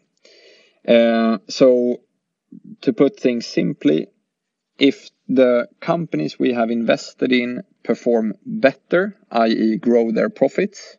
[0.88, 2.02] Uh, so
[2.82, 4.08] to put things simply,
[4.78, 10.98] if the companies we have invested in perform better, i.e., grow their profits,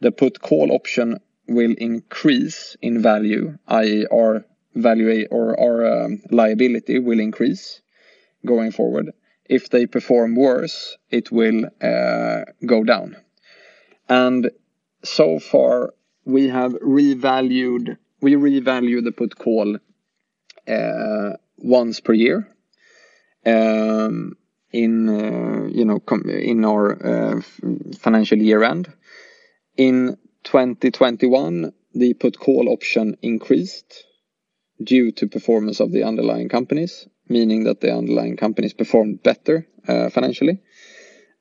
[0.00, 6.98] the put call option will increase in value, i.e., our value or our um, liability
[6.98, 7.80] will increase
[8.44, 9.12] going forward.
[9.46, 13.16] If they perform worse, it will uh, go down.
[14.08, 14.50] And
[15.02, 19.76] so far, we have revalued, we revalue the put call
[20.66, 22.48] uh, once per year
[23.46, 24.36] um,
[24.72, 27.40] in uh, you know in our uh,
[27.98, 28.92] financial year end.
[29.76, 34.04] In 2021, the put call option increased
[34.82, 40.10] due to performance of the underlying companies, meaning that the underlying companies performed better uh,
[40.10, 40.60] financially.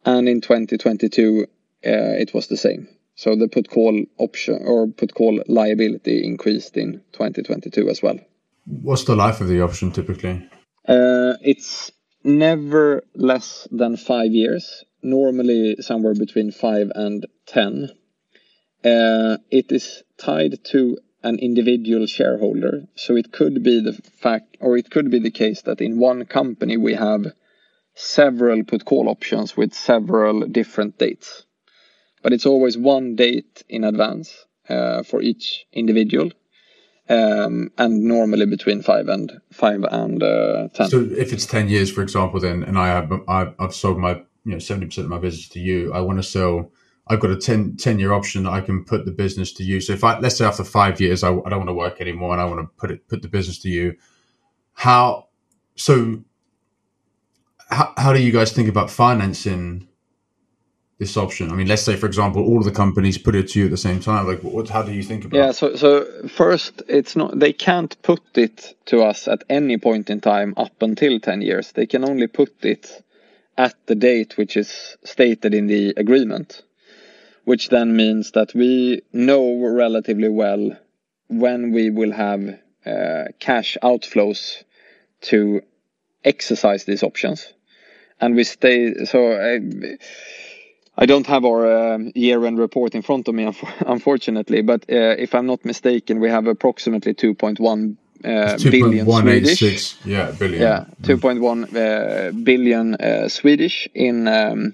[0.05, 1.47] And in 2022, uh,
[1.83, 2.87] it was the same.
[3.15, 8.19] So the put call option or put call liability increased in 2022 as well.
[8.65, 10.49] What's the life of the option typically?
[10.87, 11.91] Uh, it's
[12.23, 17.89] never less than five years, normally somewhere between five and 10
[18.83, 24.91] it is tied to an individual shareholder, so it could be the fact, or it
[24.91, 27.27] could be the case that in one company we have
[27.95, 31.45] several put call options with several different dates.
[32.21, 36.31] But it's always one date in advance uh, for each individual.
[37.09, 40.87] Um, and normally between five and five and uh, ten.
[40.87, 44.21] So if it's ten years, for example, then and I have I've, I've sold my
[44.45, 46.71] you know seventy percent of my business to you, I want to sell.
[47.07, 49.81] I've got a 10, 10 year option that I can put the business to you.
[49.81, 52.31] So if I let's say after five years I, I don't want to work anymore
[52.33, 53.95] and I want to put it put the business to you,
[54.73, 55.27] how
[55.75, 56.23] so
[57.69, 59.87] how, how do you guys think about financing
[60.99, 61.51] this option?
[61.51, 63.71] I mean, let's say, for example, all of the companies put it to you at
[63.71, 64.27] the same time.
[64.27, 64.69] Like, what?
[64.69, 65.37] How do you think about?
[65.37, 65.51] Yeah.
[65.51, 67.37] So, so first, it's not.
[67.37, 71.71] They can't put it to us at any point in time up until ten years.
[71.71, 73.03] They can only put it
[73.57, 76.63] at the date which is stated in the agreement,
[77.45, 80.71] which then means that we know relatively well
[81.27, 84.63] when we will have uh, cash outflows
[85.21, 85.61] to
[86.23, 87.53] exercise these options
[88.19, 89.59] and we stay so I,
[90.97, 93.51] I don't have our um, year-end report in front of me,
[93.87, 94.61] unfortunately.
[94.61, 99.95] But uh, if I'm not mistaken, we have approximately 2.1 uh, billion Swedish.
[100.05, 100.61] Yeah, billion.
[100.61, 101.19] Yeah, mm.
[101.19, 104.73] 2.1 uh, billion uh, Swedish in um,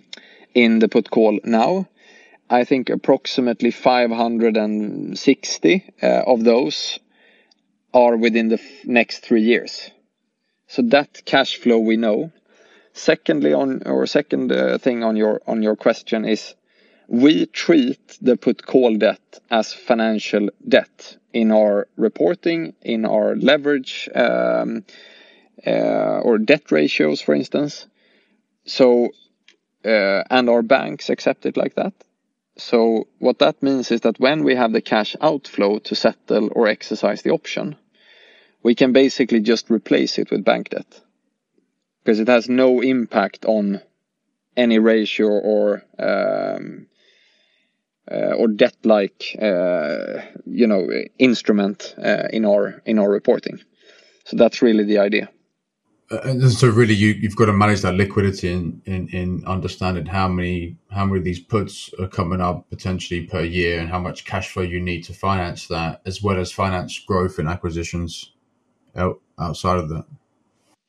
[0.53, 1.88] in the put call now.
[2.50, 6.97] I think approximately 560 uh, of those
[7.93, 9.91] are within the next three years.
[10.68, 12.32] So that cash flow we know.
[12.93, 16.56] Secondly, on or second uh, thing on your on your question is
[17.08, 24.10] we treat the put call debt as financial debt in our reporting, in our leverage
[24.16, 24.84] um,
[25.66, 27.86] uh, or debt ratios, for instance.
[28.66, 29.10] So,
[29.84, 31.93] and our banks accept it like that.
[32.60, 36.68] So, what that means is that when we have the cash outflow to settle or
[36.68, 37.78] exercise the option,
[38.62, 41.01] we can basically just replace it with bank debt
[42.03, 43.82] because it has no impact on
[44.57, 46.88] any ratio or um,
[48.12, 53.60] uh, or debt-like uh, you know instrument uh, in our in our reporting.
[54.26, 55.30] So that's really the idea.
[56.12, 60.05] Uh, and so really you, you've got to manage that liquidity in, in, in understanding
[60.05, 63.99] how many how many of these puts are coming up potentially per year and how
[63.99, 68.32] much cash flow you need to finance that as well as finance growth and acquisitions
[68.95, 70.05] out, outside of that.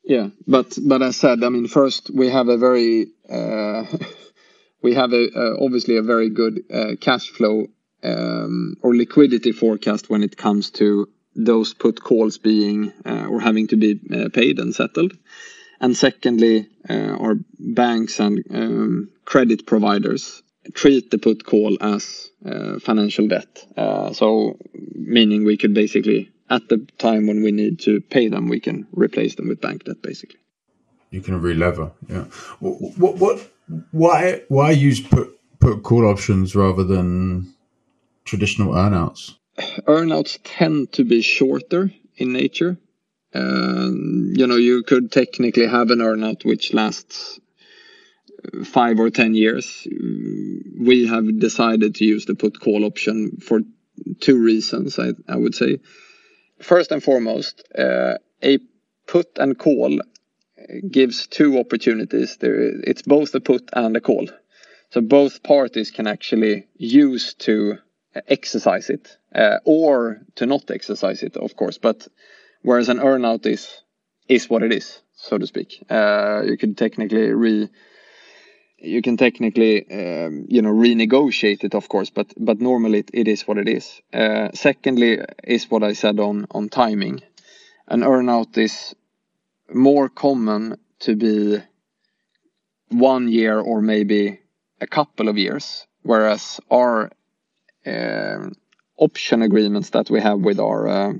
[0.03, 3.85] Yeah, but but as said, I mean, first we have a very uh,
[4.81, 7.67] we have a uh, obviously a very good uh, cash flow
[8.03, 13.67] um, or liquidity forecast when it comes to those put calls being uh, or having
[13.67, 15.17] to be uh, paid and settled.
[15.79, 22.29] And secondly, uh, our banks and um, credit providers treat the put call as
[22.81, 23.65] financial debt.
[24.13, 24.57] so
[24.95, 28.85] meaning we could basically at the time when we need to pay them, we can
[28.91, 30.39] replace them with bank debt, basically.
[31.09, 32.25] You can relever, yeah.
[32.59, 33.51] What, what, what
[33.91, 37.53] why, why use put put call options rather than
[38.25, 39.35] traditional earnouts?
[39.57, 42.77] Earnouts tend to be shorter in nature.
[43.33, 47.39] You know, you could technically have an earnout which lasts
[48.63, 49.87] five or ten years.
[50.79, 53.61] We have decided to use the put call option for
[54.19, 54.97] two reasons.
[54.97, 55.79] I, I would say
[56.59, 58.59] first and foremost, uh, a
[59.07, 59.99] put and call
[60.89, 62.37] gives two opportunities.
[62.37, 64.27] There, it's both a put and a call.
[64.91, 67.77] So both parties can actually use to
[68.27, 71.77] exercise it uh, or to not exercise it, of course.
[71.77, 72.07] But
[72.61, 73.81] whereas an earnout is
[74.27, 75.83] is what it is, so to speak.
[75.89, 77.69] Uh, you can technically re
[78.83, 83.27] you can technically um, you know renegotiate it of course but but normally it, it
[83.27, 87.21] is what it is uh, secondly is what i said on on timing
[87.87, 88.95] an earnout is
[89.71, 91.61] more common to be
[92.89, 94.39] one year or maybe
[94.81, 97.11] a couple of years whereas our
[98.97, 101.13] option agreements that we have with our uh,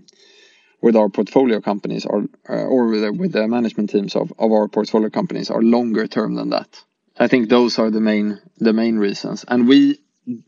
[0.82, 4.68] with our portfolio companies are, uh, or with, with the management teams of, of our
[4.68, 6.84] portfolio companies are longer term than that
[7.22, 10.00] I think those are the main the main reasons, and we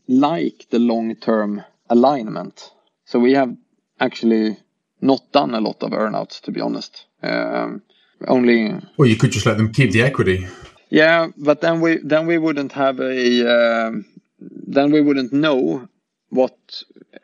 [0.08, 2.70] like the long term alignment.
[3.04, 3.56] So we have
[4.00, 4.56] actually
[5.00, 7.06] not done a lot of earnouts, to be honest.
[7.22, 7.82] Um,
[8.26, 8.80] only.
[8.96, 10.48] Well, you could just let them keep the equity.
[10.88, 14.06] Yeah, but then we then we wouldn't have a um,
[14.38, 15.88] then we wouldn't know
[16.34, 16.56] what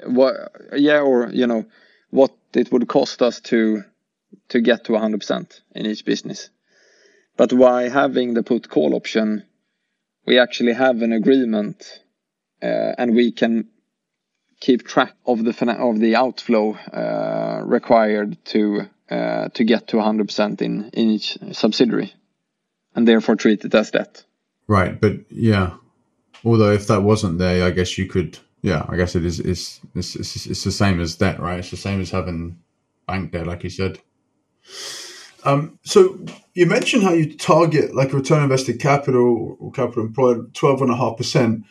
[0.07, 0.35] what
[0.77, 1.65] yeah or you know
[2.11, 3.83] what it would cost us to
[4.49, 6.51] to get to 100% in each business.
[7.37, 9.45] But by having the put call option,
[10.27, 12.01] we actually have an agreement
[12.63, 13.69] uh, and we can
[14.61, 20.63] keep track of the of the outflow uh, required to uh, to get to 100%
[20.63, 22.13] in, in each subsidiary.
[22.95, 24.25] and therefore treat it as debt.
[24.67, 25.75] Right, but yeah.
[26.45, 28.39] Although if that wasn't there, I guess you could.
[28.63, 29.41] Yeah, I guess it is.
[29.41, 31.59] It's it's it's, it's the same as debt, right?
[31.59, 32.59] It's the same as having
[33.07, 33.99] bank debt, like you said.
[35.45, 36.19] Um, so
[36.55, 40.97] you mentioned how you target like return invested capital or capital employed twelve and a
[40.97, 41.65] half percent.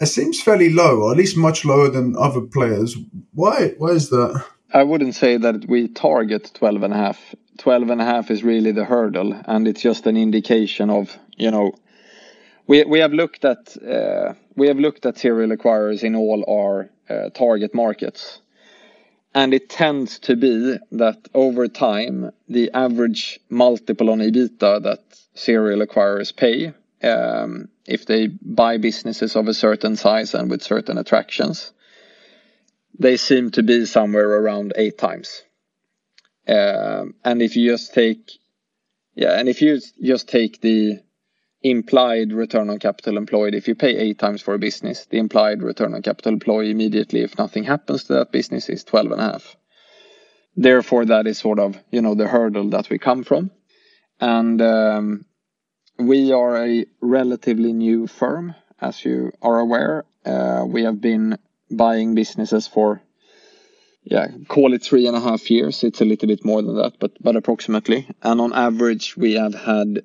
[0.00, 2.96] It seems fairly low, or at least much lower than other players.
[3.32, 3.74] Why?
[3.78, 4.44] Why is that?
[4.72, 7.34] I wouldn't say that we target 12 and a half.
[7.58, 11.50] 12 and a half is really the hurdle, and it's just an indication of you
[11.50, 11.72] know.
[12.66, 13.76] We we have looked at
[14.56, 18.40] we have looked at serial acquirers in all our uh, target markets,
[19.34, 25.00] and it tends to be that over time the average multiple on EBITDA that
[25.34, 30.98] serial acquirers pay um, if they buy businesses of a certain size and with certain
[30.98, 31.72] attractions
[32.98, 35.42] they seem to be somewhere around eight times.
[36.46, 38.30] And if you just take,
[39.14, 41.00] yeah, and if you just take the
[41.70, 45.62] implied return on capital employed, if you pay eight times for a business, the implied
[45.62, 49.24] return on capital employed immediately, if nothing happens to that business, is 12 and a
[49.24, 49.56] half.
[50.56, 53.50] Therefore, that is sort of, you know, the hurdle that we come from.
[54.20, 55.26] And um,
[55.98, 60.04] we are a relatively new firm, as you are aware.
[60.24, 61.38] Uh, we have been
[61.70, 63.02] buying businesses for
[64.04, 66.92] yeah call it three and a half years it's a little bit more than that
[67.00, 70.04] but but approximately and on average we have had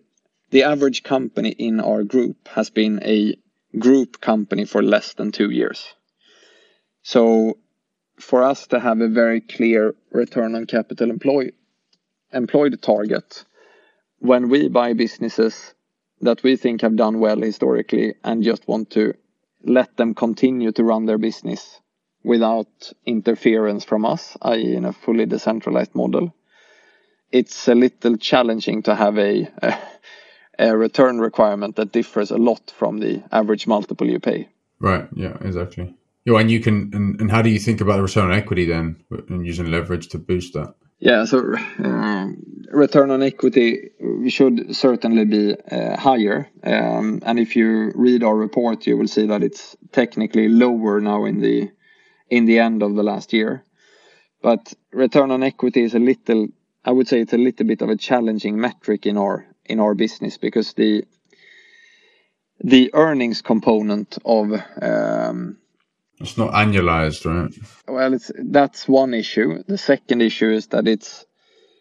[0.52, 3.36] the average company in our group has been a
[3.80, 5.93] group company for less than two years
[7.02, 7.58] so
[8.20, 11.54] for us to have a very clear return on capital employed
[12.34, 13.45] employed target
[14.20, 15.74] when we buy businesses
[16.22, 19.14] that we think have done well historically and just want to
[19.64, 21.80] let them continue to run their business
[22.24, 26.34] without interference from us, i.e., in a fully decentralized model.
[27.32, 29.78] It's a little challenging to have a, a,
[30.62, 34.47] a return requirement that differs a lot from the average multiple you pay.
[34.80, 35.07] Right.
[35.14, 35.38] Yeah.
[35.41, 35.95] Exactly.
[36.26, 38.66] Yeah, and you can, and, and how do you think about the return on equity
[38.66, 40.76] then, and using leverage to boost that?
[40.99, 42.28] Yeah, so uh,
[42.70, 43.89] return on equity
[44.28, 46.47] should certainly be uh, higher.
[46.64, 51.26] Um, and if you read our report, you will see that it's technically lower now
[51.26, 51.72] in the
[52.30, 53.66] in the end of the last year.
[54.43, 56.49] But return on equity is a little,
[56.86, 59.95] I would say, it's a little bit of a challenging metric in our in our
[59.95, 61.03] business because the
[62.63, 64.51] the earnings component of
[64.82, 65.57] um,
[66.19, 67.51] it's not annualized, right?
[67.88, 69.63] Well, it's that's one issue.
[69.67, 71.26] The second issue is that it's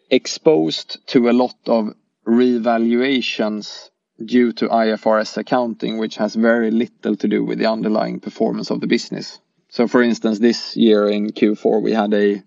[0.09, 1.93] exposed to a lot of
[2.25, 3.89] revaluations
[4.23, 8.81] due to IFRS accounting, which has very little to do with the underlying performance of
[8.81, 9.39] the business.
[9.69, 12.43] So, for instance, this year in Q4, we had a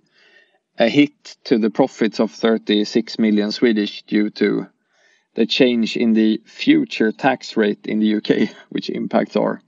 [0.78, 4.66] a hit to the profits of 36 million Swedish due to
[5.34, 9.60] the change in the future tax rate in the UK, which impacts our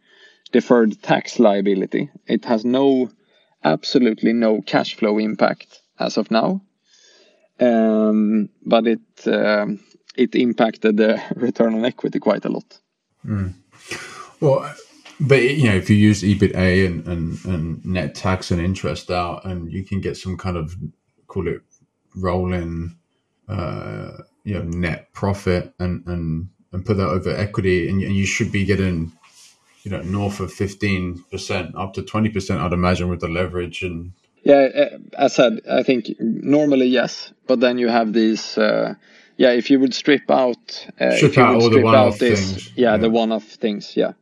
[0.53, 2.11] deferred tax liability.
[2.27, 3.11] It has no,
[3.65, 6.63] absolutely no cash flow impact as of now.
[7.59, 9.81] Um, but it um,
[10.17, 12.79] it impacted the return on equity quite a lot.
[13.25, 13.55] Mm.
[14.41, 14.75] Well,
[15.21, 19.45] but you know, if you use EBITA and, and, and net tax and interest out,
[19.45, 20.77] and you can get some kind of
[21.27, 21.63] call it
[22.15, 22.97] rolling,
[23.49, 28.27] uh, you know, net profit and and and put that over equity, and, and you
[28.27, 29.13] should be getting
[29.87, 34.69] you know north of 15% up to 20% i'd imagine with the leverage and yeah
[34.83, 38.95] uh, as said i think normally yes but then you have these uh,
[39.37, 42.77] yeah if you would strip out uh, strip out all the one-off things.
[42.77, 44.13] yeah, yeah, the one-off things yeah.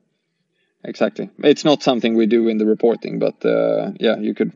[0.87, 1.31] Exactly.
[1.39, 4.53] It's not something we do in the reporting but uh, yeah you could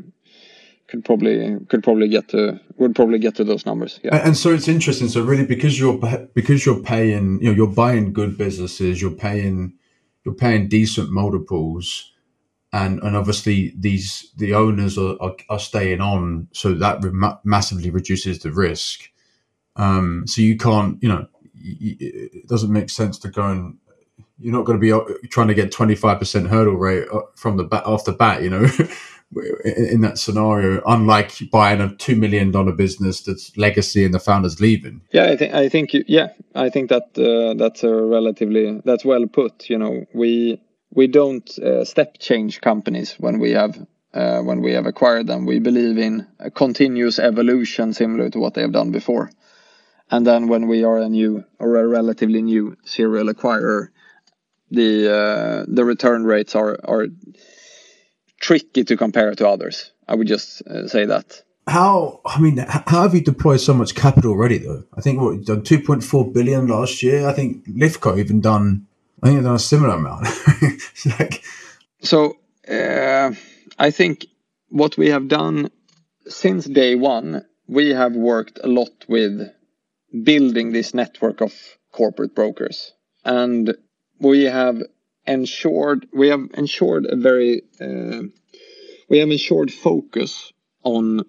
[0.88, 4.16] could probably could probably get to would probably get to those numbers yeah.
[4.16, 5.08] And so it's interesting.
[5.08, 5.98] So really because you're
[6.34, 9.74] because you're paying you know you're buying good businesses you're paying
[10.24, 12.12] you're paying decent multiples
[12.72, 17.90] and and obviously these the owners are, are, are staying on so that re- massively
[17.90, 19.10] reduces the risk.
[19.76, 23.78] Um, so you can't you know it doesn't make sense to go and
[24.38, 27.64] you're not going to be uh, trying to get 25% hurdle rate uh, from the
[27.64, 28.66] bat off the bat you know
[29.64, 34.60] in that scenario, unlike buying a two million dollar business that's legacy and the founder's
[34.60, 35.02] leaving.
[35.12, 39.26] Yeah, I think I think yeah, I think that uh, that's a relatively that's well
[39.26, 39.68] put.
[39.68, 40.60] You know, we
[40.90, 43.78] we don't uh, step change companies when we have
[44.14, 45.44] uh, when we have acquired them.
[45.44, 49.30] We believe in a continuous evolution, similar to what they have done before.
[50.10, 53.88] And then when we are a new or a relatively new serial acquirer,
[54.70, 57.08] the uh, the return rates are are
[58.40, 59.92] tricky to compare to others.
[60.06, 61.42] I would just uh, say that.
[61.66, 64.58] how I mean, how have you deployed so much capital already?
[64.58, 67.28] Though I think what you've done two point four billion last year.
[67.28, 68.86] I think Lifco even done.
[69.22, 70.28] I think they've done a similar amount.
[71.18, 71.42] like,
[72.00, 72.36] so
[72.68, 73.32] uh,
[73.78, 74.26] I think
[74.68, 75.70] what we have done
[76.28, 79.50] since day one, we have worked a lot with
[80.22, 81.52] building this network of
[81.92, 82.92] corporate brokers,
[83.24, 83.74] and
[84.20, 84.82] we have
[85.28, 88.22] ensured we have ensured a very uh,
[89.08, 90.52] we have ensured focus
[90.82, 91.24] on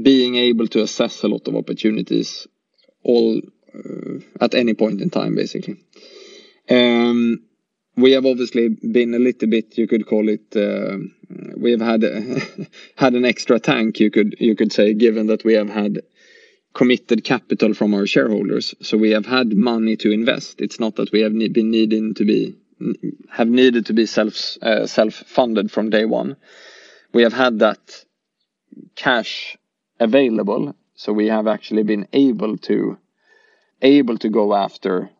[0.00, 2.46] being able to assess a lot of opportunities
[3.02, 3.40] all
[3.74, 5.76] uh, at any point in time basically.
[6.70, 7.42] Um,
[7.96, 10.96] we have obviously been a little bit you could call it uh,
[11.56, 12.02] we have had
[12.96, 16.02] had an extra tank you could you could say given that we have had
[16.74, 18.74] committed capital from our shareholders.
[18.80, 20.60] So we have had money to invest.
[20.60, 22.56] It's not that we have been needing to be
[23.30, 26.36] have needed to be self uh, self funded from day one.
[27.12, 28.04] We have had that
[28.94, 29.56] cash
[30.00, 32.96] available so we have actually been able to
[33.80, 35.10] able to go after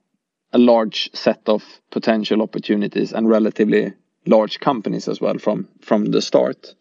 [0.52, 3.92] a large set of potential opportunities and relatively
[4.26, 6.74] large companies as well from from the start.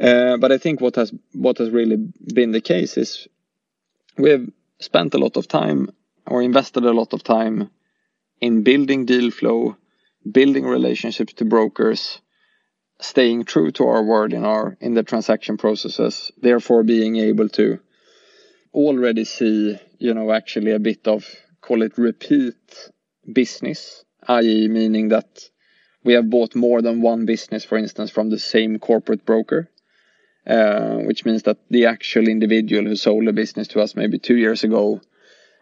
[0.00, 1.98] Uh, but i think what has what has really
[2.34, 3.28] been the case is
[4.16, 4.46] we have
[4.80, 5.88] spent a lot of time
[6.26, 7.70] or invested a lot of time
[8.40, 9.76] in building deal flow
[10.32, 12.20] building relationships to brokers
[13.00, 17.78] staying true to our word in our in the transaction processes therefore being able to
[18.74, 21.24] already see you know actually a bit of
[21.60, 22.90] call it repeat
[23.32, 24.68] business i.e.
[24.68, 25.48] meaning that
[26.04, 29.68] we have bought more than one business for instance from the same corporate broker
[30.46, 34.36] uh, which means that the actual individual who sold a business to us maybe two
[34.36, 35.00] years ago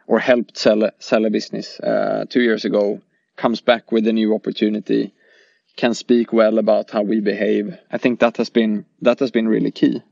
[0.06, 3.00] or helped sell a, sell a business uh, two years ago
[3.36, 5.12] comes back with a new opportunity
[5.76, 7.78] can speak well about how we behave.
[7.92, 10.02] I think that has been that has been really key,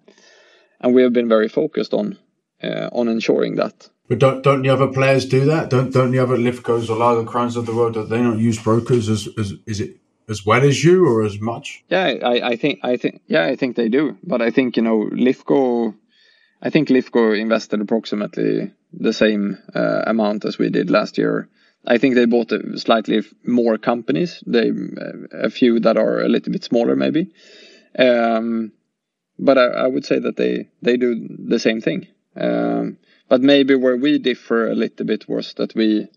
[0.80, 2.18] and we have been very focused on
[2.62, 3.88] uh, on ensuring that.
[4.08, 5.70] But don't don't the other players do that?
[5.70, 7.94] Don't don't the other Lifcos or Lagercrantz of the world?
[7.94, 9.96] Do they don't use brokers as, as is it
[10.28, 11.84] as well as you or as much?
[11.88, 14.16] Yeah, I, I think I think yeah I think they do.
[14.22, 15.94] But I think you know Lifco,
[16.62, 21.48] I think Lifco invested approximately the same uh, amount as we did last year
[21.86, 24.42] I think they bought slightly more companies.
[24.46, 24.70] They
[25.32, 27.32] a few that are a little bit smaller maybe,
[27.98, 28.72] um,
[29.38, 32.06] but I, I, would say that they they do the same thing.
[32.36, 36.08] Um, but maybe where we differ a little bit was that we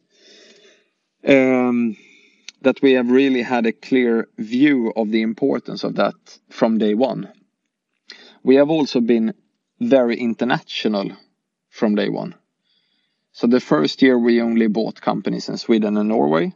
[1.28, 1.98] um,
[2.62, 6.16] that we have really had a clear view of the importance of that
[6.50, 7.32] from day one.
[8.44, 9.34] We have also been
[9.80, 11.12] very international
[11.70, 12.36] from day one.
[13.38, 16.56] So the first year we only bought companies in Sweden and Norway.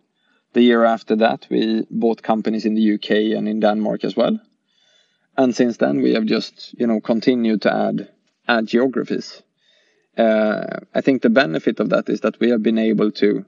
[0.53, 4.39] The year after that we bought companies in the UK and in Denmark as well.
[5.38, 8.09] And since then we have just you know continued to add
[8.47, 9.43] add geographies.
[10.17, 13.45] Uh, I think the benefit of that is that we have been able to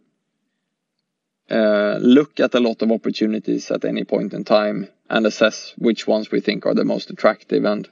[1.49, 6.05] uh, look at a lot of opportunities at any point in time and assess which
[6.05, 7.89] ones we think are the most attractive and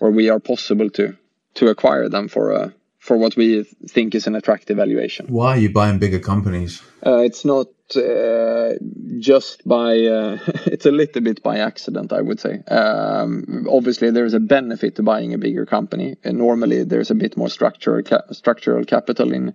[0.00, 1.16] where we are possible to
[1.54, 5.26] to acquire them for a for what we think is an attractive valuation.
[5.28, 6.82] Why are you buying bigger companies?
[7.06, 8.72] Uh, it's not uh,
[9.18, 12.60] just by, uh, it's a little bit by accident, I would say.
[12.64, 16.16] Um, obviously, there's a benefit to buying a bigger company.
[16.24, 19.54] And normally, there's a bit more structural, ca structural capital in,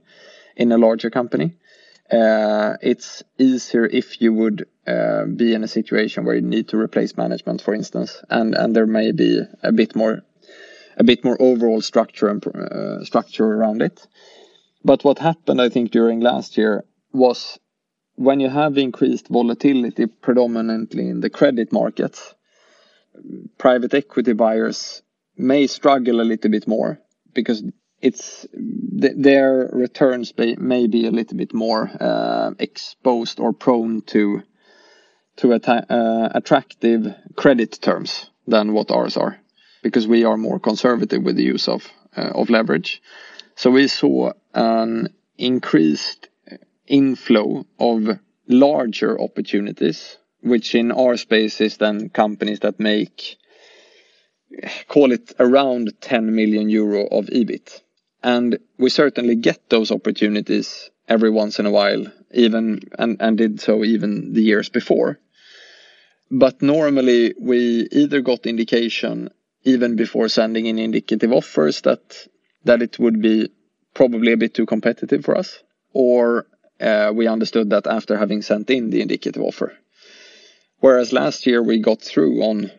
[0.55, 1.55] in a larger company.
[2.11, 6.77] Uh, it's easier if you would uh, be in a situation where you need to
[6.77, 10.23] replace management, for instance, and, and there may be a bit more
[10.97, 14.07] a bit more overall structure and uh, structure around it.
[14.83, 17.59] But what happened, I think, during last year was
[18.15, 22.35] when you have increased volatility predominantly in the credit markets,
[23.57, 25.01] private equity buyers
[25.37, 26.99] may struggle a little bit more
[27.33, 27.63] because
[28.01, 28.45] it's
[29.01, 34.43] th their returns may be a little bit more uh, exposed or prone to
[35.37, 37.01] to uh, attractive
[37.35, 39.42] credit terms than what ours are
[39.83, 43.01] because we are more conservative with the use of uh, of leverage.
[43.55, 46.29] So we saw an increased
[46.87, 53.37] inflow of larger opportunities, which in our space is then companies that make
[54.87, 57.81] call it around 10 million euro of EBIT.
[58.23, 63.59] And we certainly get those opportunities every once in a while, even and, and did
[63.59, 65.19] so even the years before.
[66.31, 69.29] But normally we either got indication
[69.63, 72.27] even before sending in indicative offers that
[72.65, 73.49] that it would be
[73.93, 76.47] probably a bit too competitive for us, or
[76.79, 79.73] uh, we understood that after having sent in the indicative offer.
[80.79, 82.71] Whereas last year we got through on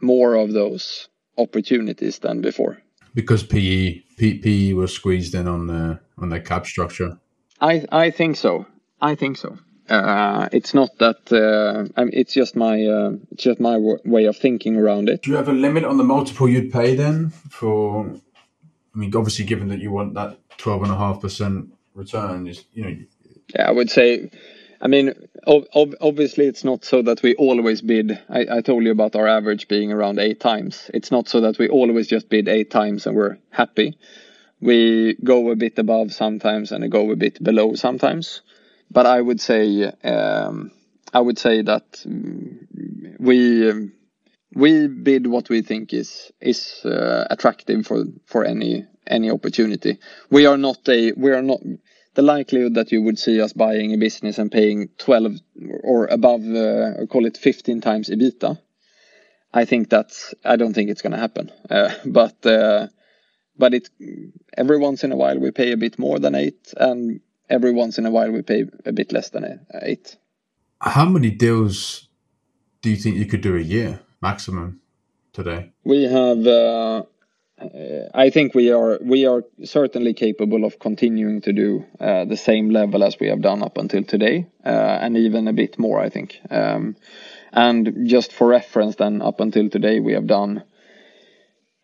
[0.00, 2.78] more of those opportunities than before.
[3.14, 7.18] because PE PE was squeezed in on the on their cap structure.
[7.60, 8.66] I I think so.
[9.00, 9.58] I think so.
[9.92, 11.30] Uh, it's not that.
[11.30, 15.20] Uh, I mean, it's just my uh, it's just my way of thinking around it.
[15.20, 18.06] Do you have a limit on the multiple you'd pay then for?
[18.06, 22.64] I mean, obviously, given that you want that twelve and a half percent return, is
[22.72, 22.96] you know.
[23.54, 24.30] Yeah, I would say.
[24.80, 25.12] I mean,
[25.46, 28.18] ob- obviously, it's not so that we always bid.
[28.30, 30.90] I, I told you about our average being around eight times.
[30.94, 33.96] It's not so that we always just bid eight times and we're happy.
[34.60, 38.40] We go a bit above sometimes and go a bit below sometimes
[38.92, 40.70] but I would say um,
[41.12, 42.04] I would say that
[43.18, 43.90] we
[44.54, 49.98] we bid what we think is is uh, attractive for for any any opportunity.
[50.30, 51.60] We are not a we are not
[52.14, 55.32] the likelihood that you would see us buying a business and paying 12
[55.82, 58.58] or above uh, call it 15 times EBITDA.
[59.54, 61.50] I think that's I don't think it's going to happen.
[61.70, 62.88] Uh, but uh,
[63.56, 63.88] but it
[64.56, 67.20] every once in a while we pay a bit more than 8 and
[67.52, 70.16] every once in a while we pay a bit less than eight.
[70.80, 72.08] How many deals
[72.80, 74.80] do you think you could do a year maximum
[75.32, 75.70] today?
[75.84, 76.46] We have.
[76.46, 77.02] Uh,
[78.14, 82.70] I think we are we are certainly capable of continuing to do uh, the same
[82.70, 86.00] level as we have done up until today, uh, and even a bit more.
[86.00, 86.40] I think.
[86.50, 86.96] Um,
[87.52, 90.64] and just for reference, then up until today we have done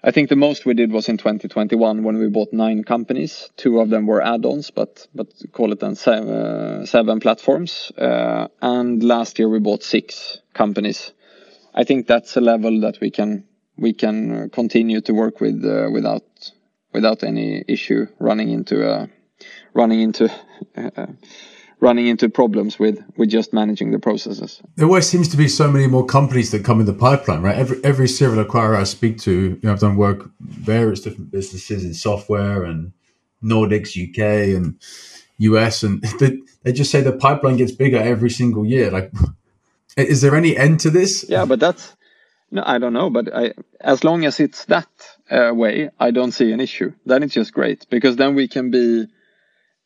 [0.03, 3.51] I think the most we did was in 2021 when we bought nine companies.
[3.57, 7.91] Two of them were add-ons, but but call it then seven, uh, seven platforms.
[7.99, 11.13] Uh, and last year we bought six companies.
[11.75, 13.45] I think that's a level that we can
[13.77, 16.53] we can continue to work with uh, without
[16.93, 19.07] without any issue running into uh,
[19.75, 20.31] running into
[20.77, 21.07] uh,
[21.81, 24.61] running into problems with with just managing the processes.
[24.77, 27.57] There always seems to be so many more companies that come in the pipeline, right?
[27.57, 31.85] Every every serial acquirer I speak to, you know, I've done work various different businesses
[31.85, 32.93] in software and
[33.43, 34.81] Nordics, UK, and
[35.39, 38.91] US, and they, they just say the pipeline gets bigger every single year.
[38.91, 39.13] Like,
[39.97, 41.25] is there any end to this?
[41.29, 41.95] Yeah, but that's
[42.51, 44.89] no, I don't know, but I, as long as it's that
[45.31, 46.93] uh, way, I don't see an issue.
[47.05, 49.07] Then it's just great because then we can be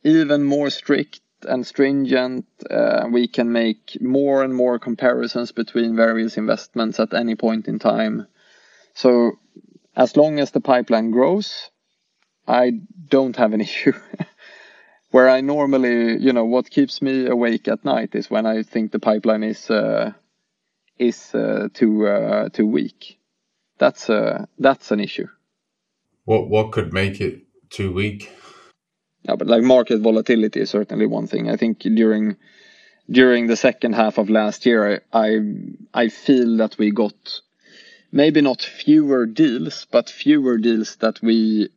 [0.04, 2.46] even more strict and stringent.
[2.70, 7.78] Uh, we can make more and more comparisons between various investments at any point in
[7.78, 8.26] time.
[8.94, 9.32] So
[9.96, 11.70] as long as the pipeline grows,
[12.46, 12.72] I
[13.08, 13.92] don't have an issue.
[15.10, 18.92] Where I normally, you know, what keeps me awake at night is when I think
[18.92, 20.12] the pipeline is uh,
[20.98, 23.18] is uh, too uh, too weak.
[23.78, 25.28] That's uh, that's an issue.
[26.24, 28.30] What what could make it too weak?
[29.22, 31.48] Yeah, but like market volatility is certainly one thing.
[31.48, 32.36] I think during
[33.10, 35.38] during the second half of last year, I
[35.94, 37.40] I feel that we got
[38.10, 41.70] maybe not fewer deals, but fewer deals that we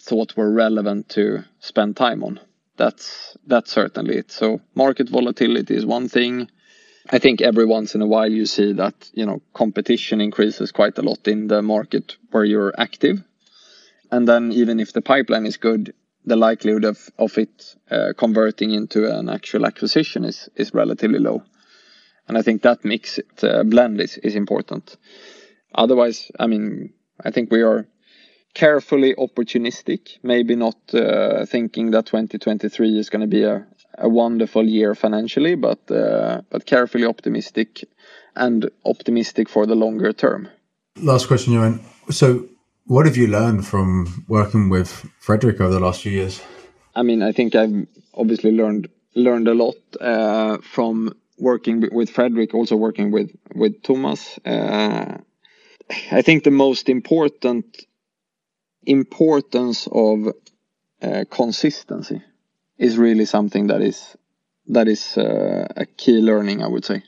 [0.00, 2.40] thought were relevant to spend time on.
[2.76, 4.32] That's that's certainly it.
[4.32, 6.50] So market volatility is one thing.
[7.08, 10.98] I think every once in a while you see that you know competition increases quite
[10.98, 13.22] a lot in the market where you're active,
[14.10, 15.94] and then even if the pipeline is good,
[16.26, 21.42] the likelihood of, of it uh, converting into an actual acquisition is, is relatively low.
[22.28, 24.96] And I think that mix uh, blend is, is important.
[25.74, 26.92] Otherwise, I mean,
[27.24, 27.86] I think we are
[28.54, 33.64] carefully opportunistic, maybe not uh, thinking that 2023 is going to be a,
[33.98, 37.84] a wonderful year financially, but uh, but carefully optimistic
[38.34, 40.48] and optimistic for the longer term.
[40.96, 41.80] Last question, Johan.
[42.10, 42.48] So
[42.86, 44.88] what have you learned from working with
[45.20, 46.40] Fredrik over the last few years?
[46.94, 52.54] I mean, I think I've obviously learned learned a lot uh, from working with Fredrik,
[52.54, 54.38] also working with with Thomas.
[54.44, 55.18] Uh,
[56.10, 57.86] I think the most important
[58.84, 60.28] importance of
[61.02, 62.22] uh, consistency
[62.78, 64.16] is really something that is
[64.68, 67.02] that is uh, a key learning, I would say.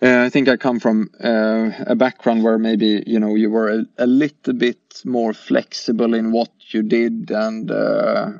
[0.00, 3.68] Uh, I think I come from uh, a background where maybe you know you were
[3.68, 8.34] a, a, little bit more flexible in what you did and uh,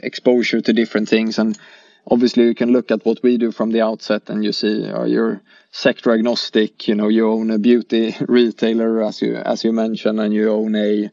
[0.00, 1.38] exposure to different things.
[1.38, 1.58] And
[2.06, 5.04] obviously, you can look at what we do from the outset, and you see uh,
[5.04, 5.40] you're
[5.70, 6.86] sector agnostic.
[6.86, 10.74] You know, you own a beauty retailer, as you as you mentioned, and you own
[10.74, 11.10] a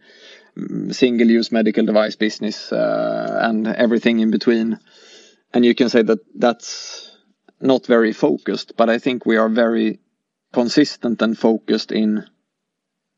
[0.57, 4.79] mm, single-use medical device business uh, and everything in between.
[5.53, 7.04] And you can say that that's
[7.65, 9.99] not very focused, but I think we are very
[10.53, 12.25] consistent and focused in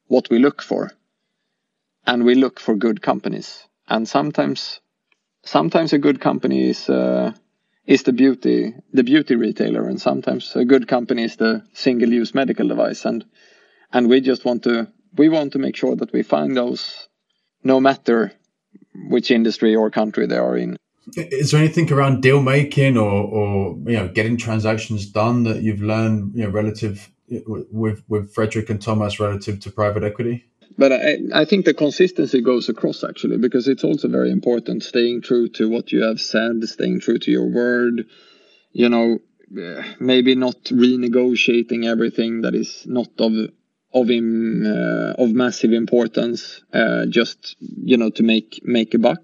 [0.08, 0.92] what we look for.
[2.06, 3.68] And we look for good companies.
[3.88, 4.80] And sometimes,
[5.44, 7.34] sometimes a good company is uh,
[7.86, 12.34] is the beauty the beauty retailer, and sometimes a good company is the single use
[12.34, 13.06] medical device.
[13.06, 13.26] And
[13.92, 17.08] and we just want to we want to make sure that we find those
[17.64, 18.32] no matter
[19.10, 20.78] which industry or country they are in.
[21.16, 25.82] Is there anything around deal making or, or you know getting transactions done that you've
[25.82, 30.46] learned you know relative with with Fredrik and Thomas relative to private equity?
[30.78, 35.22] But I, I think the consistency goes across actually because it's also very important staying
[35.22, 38.06] true to what you have said, staying true to your word.
[38.74, 39.18] You know,
[40.00, 43.34] maybe not renegotiating everything that is not of
[43.94, 49.22] of him uh, of massive importance uh, just you know to make make a buck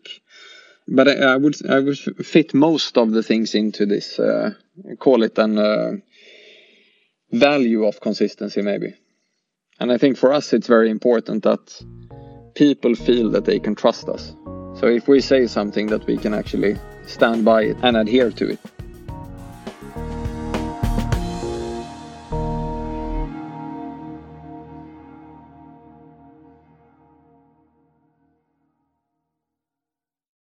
[0.88, 4.52] but I, I, would I would fit most of the things into this uh,
[5.00, 5.94] call it an uh,
[7.32, 8.94] value of consistency maybe.
[9.80, 11.84] And I think for us it's very important that
[12.56, 14.36] people feel that they can trust us.
[14.80, 18.50] So if we say something that we can actually stand by it and adhere to
[18.50, 18.60] it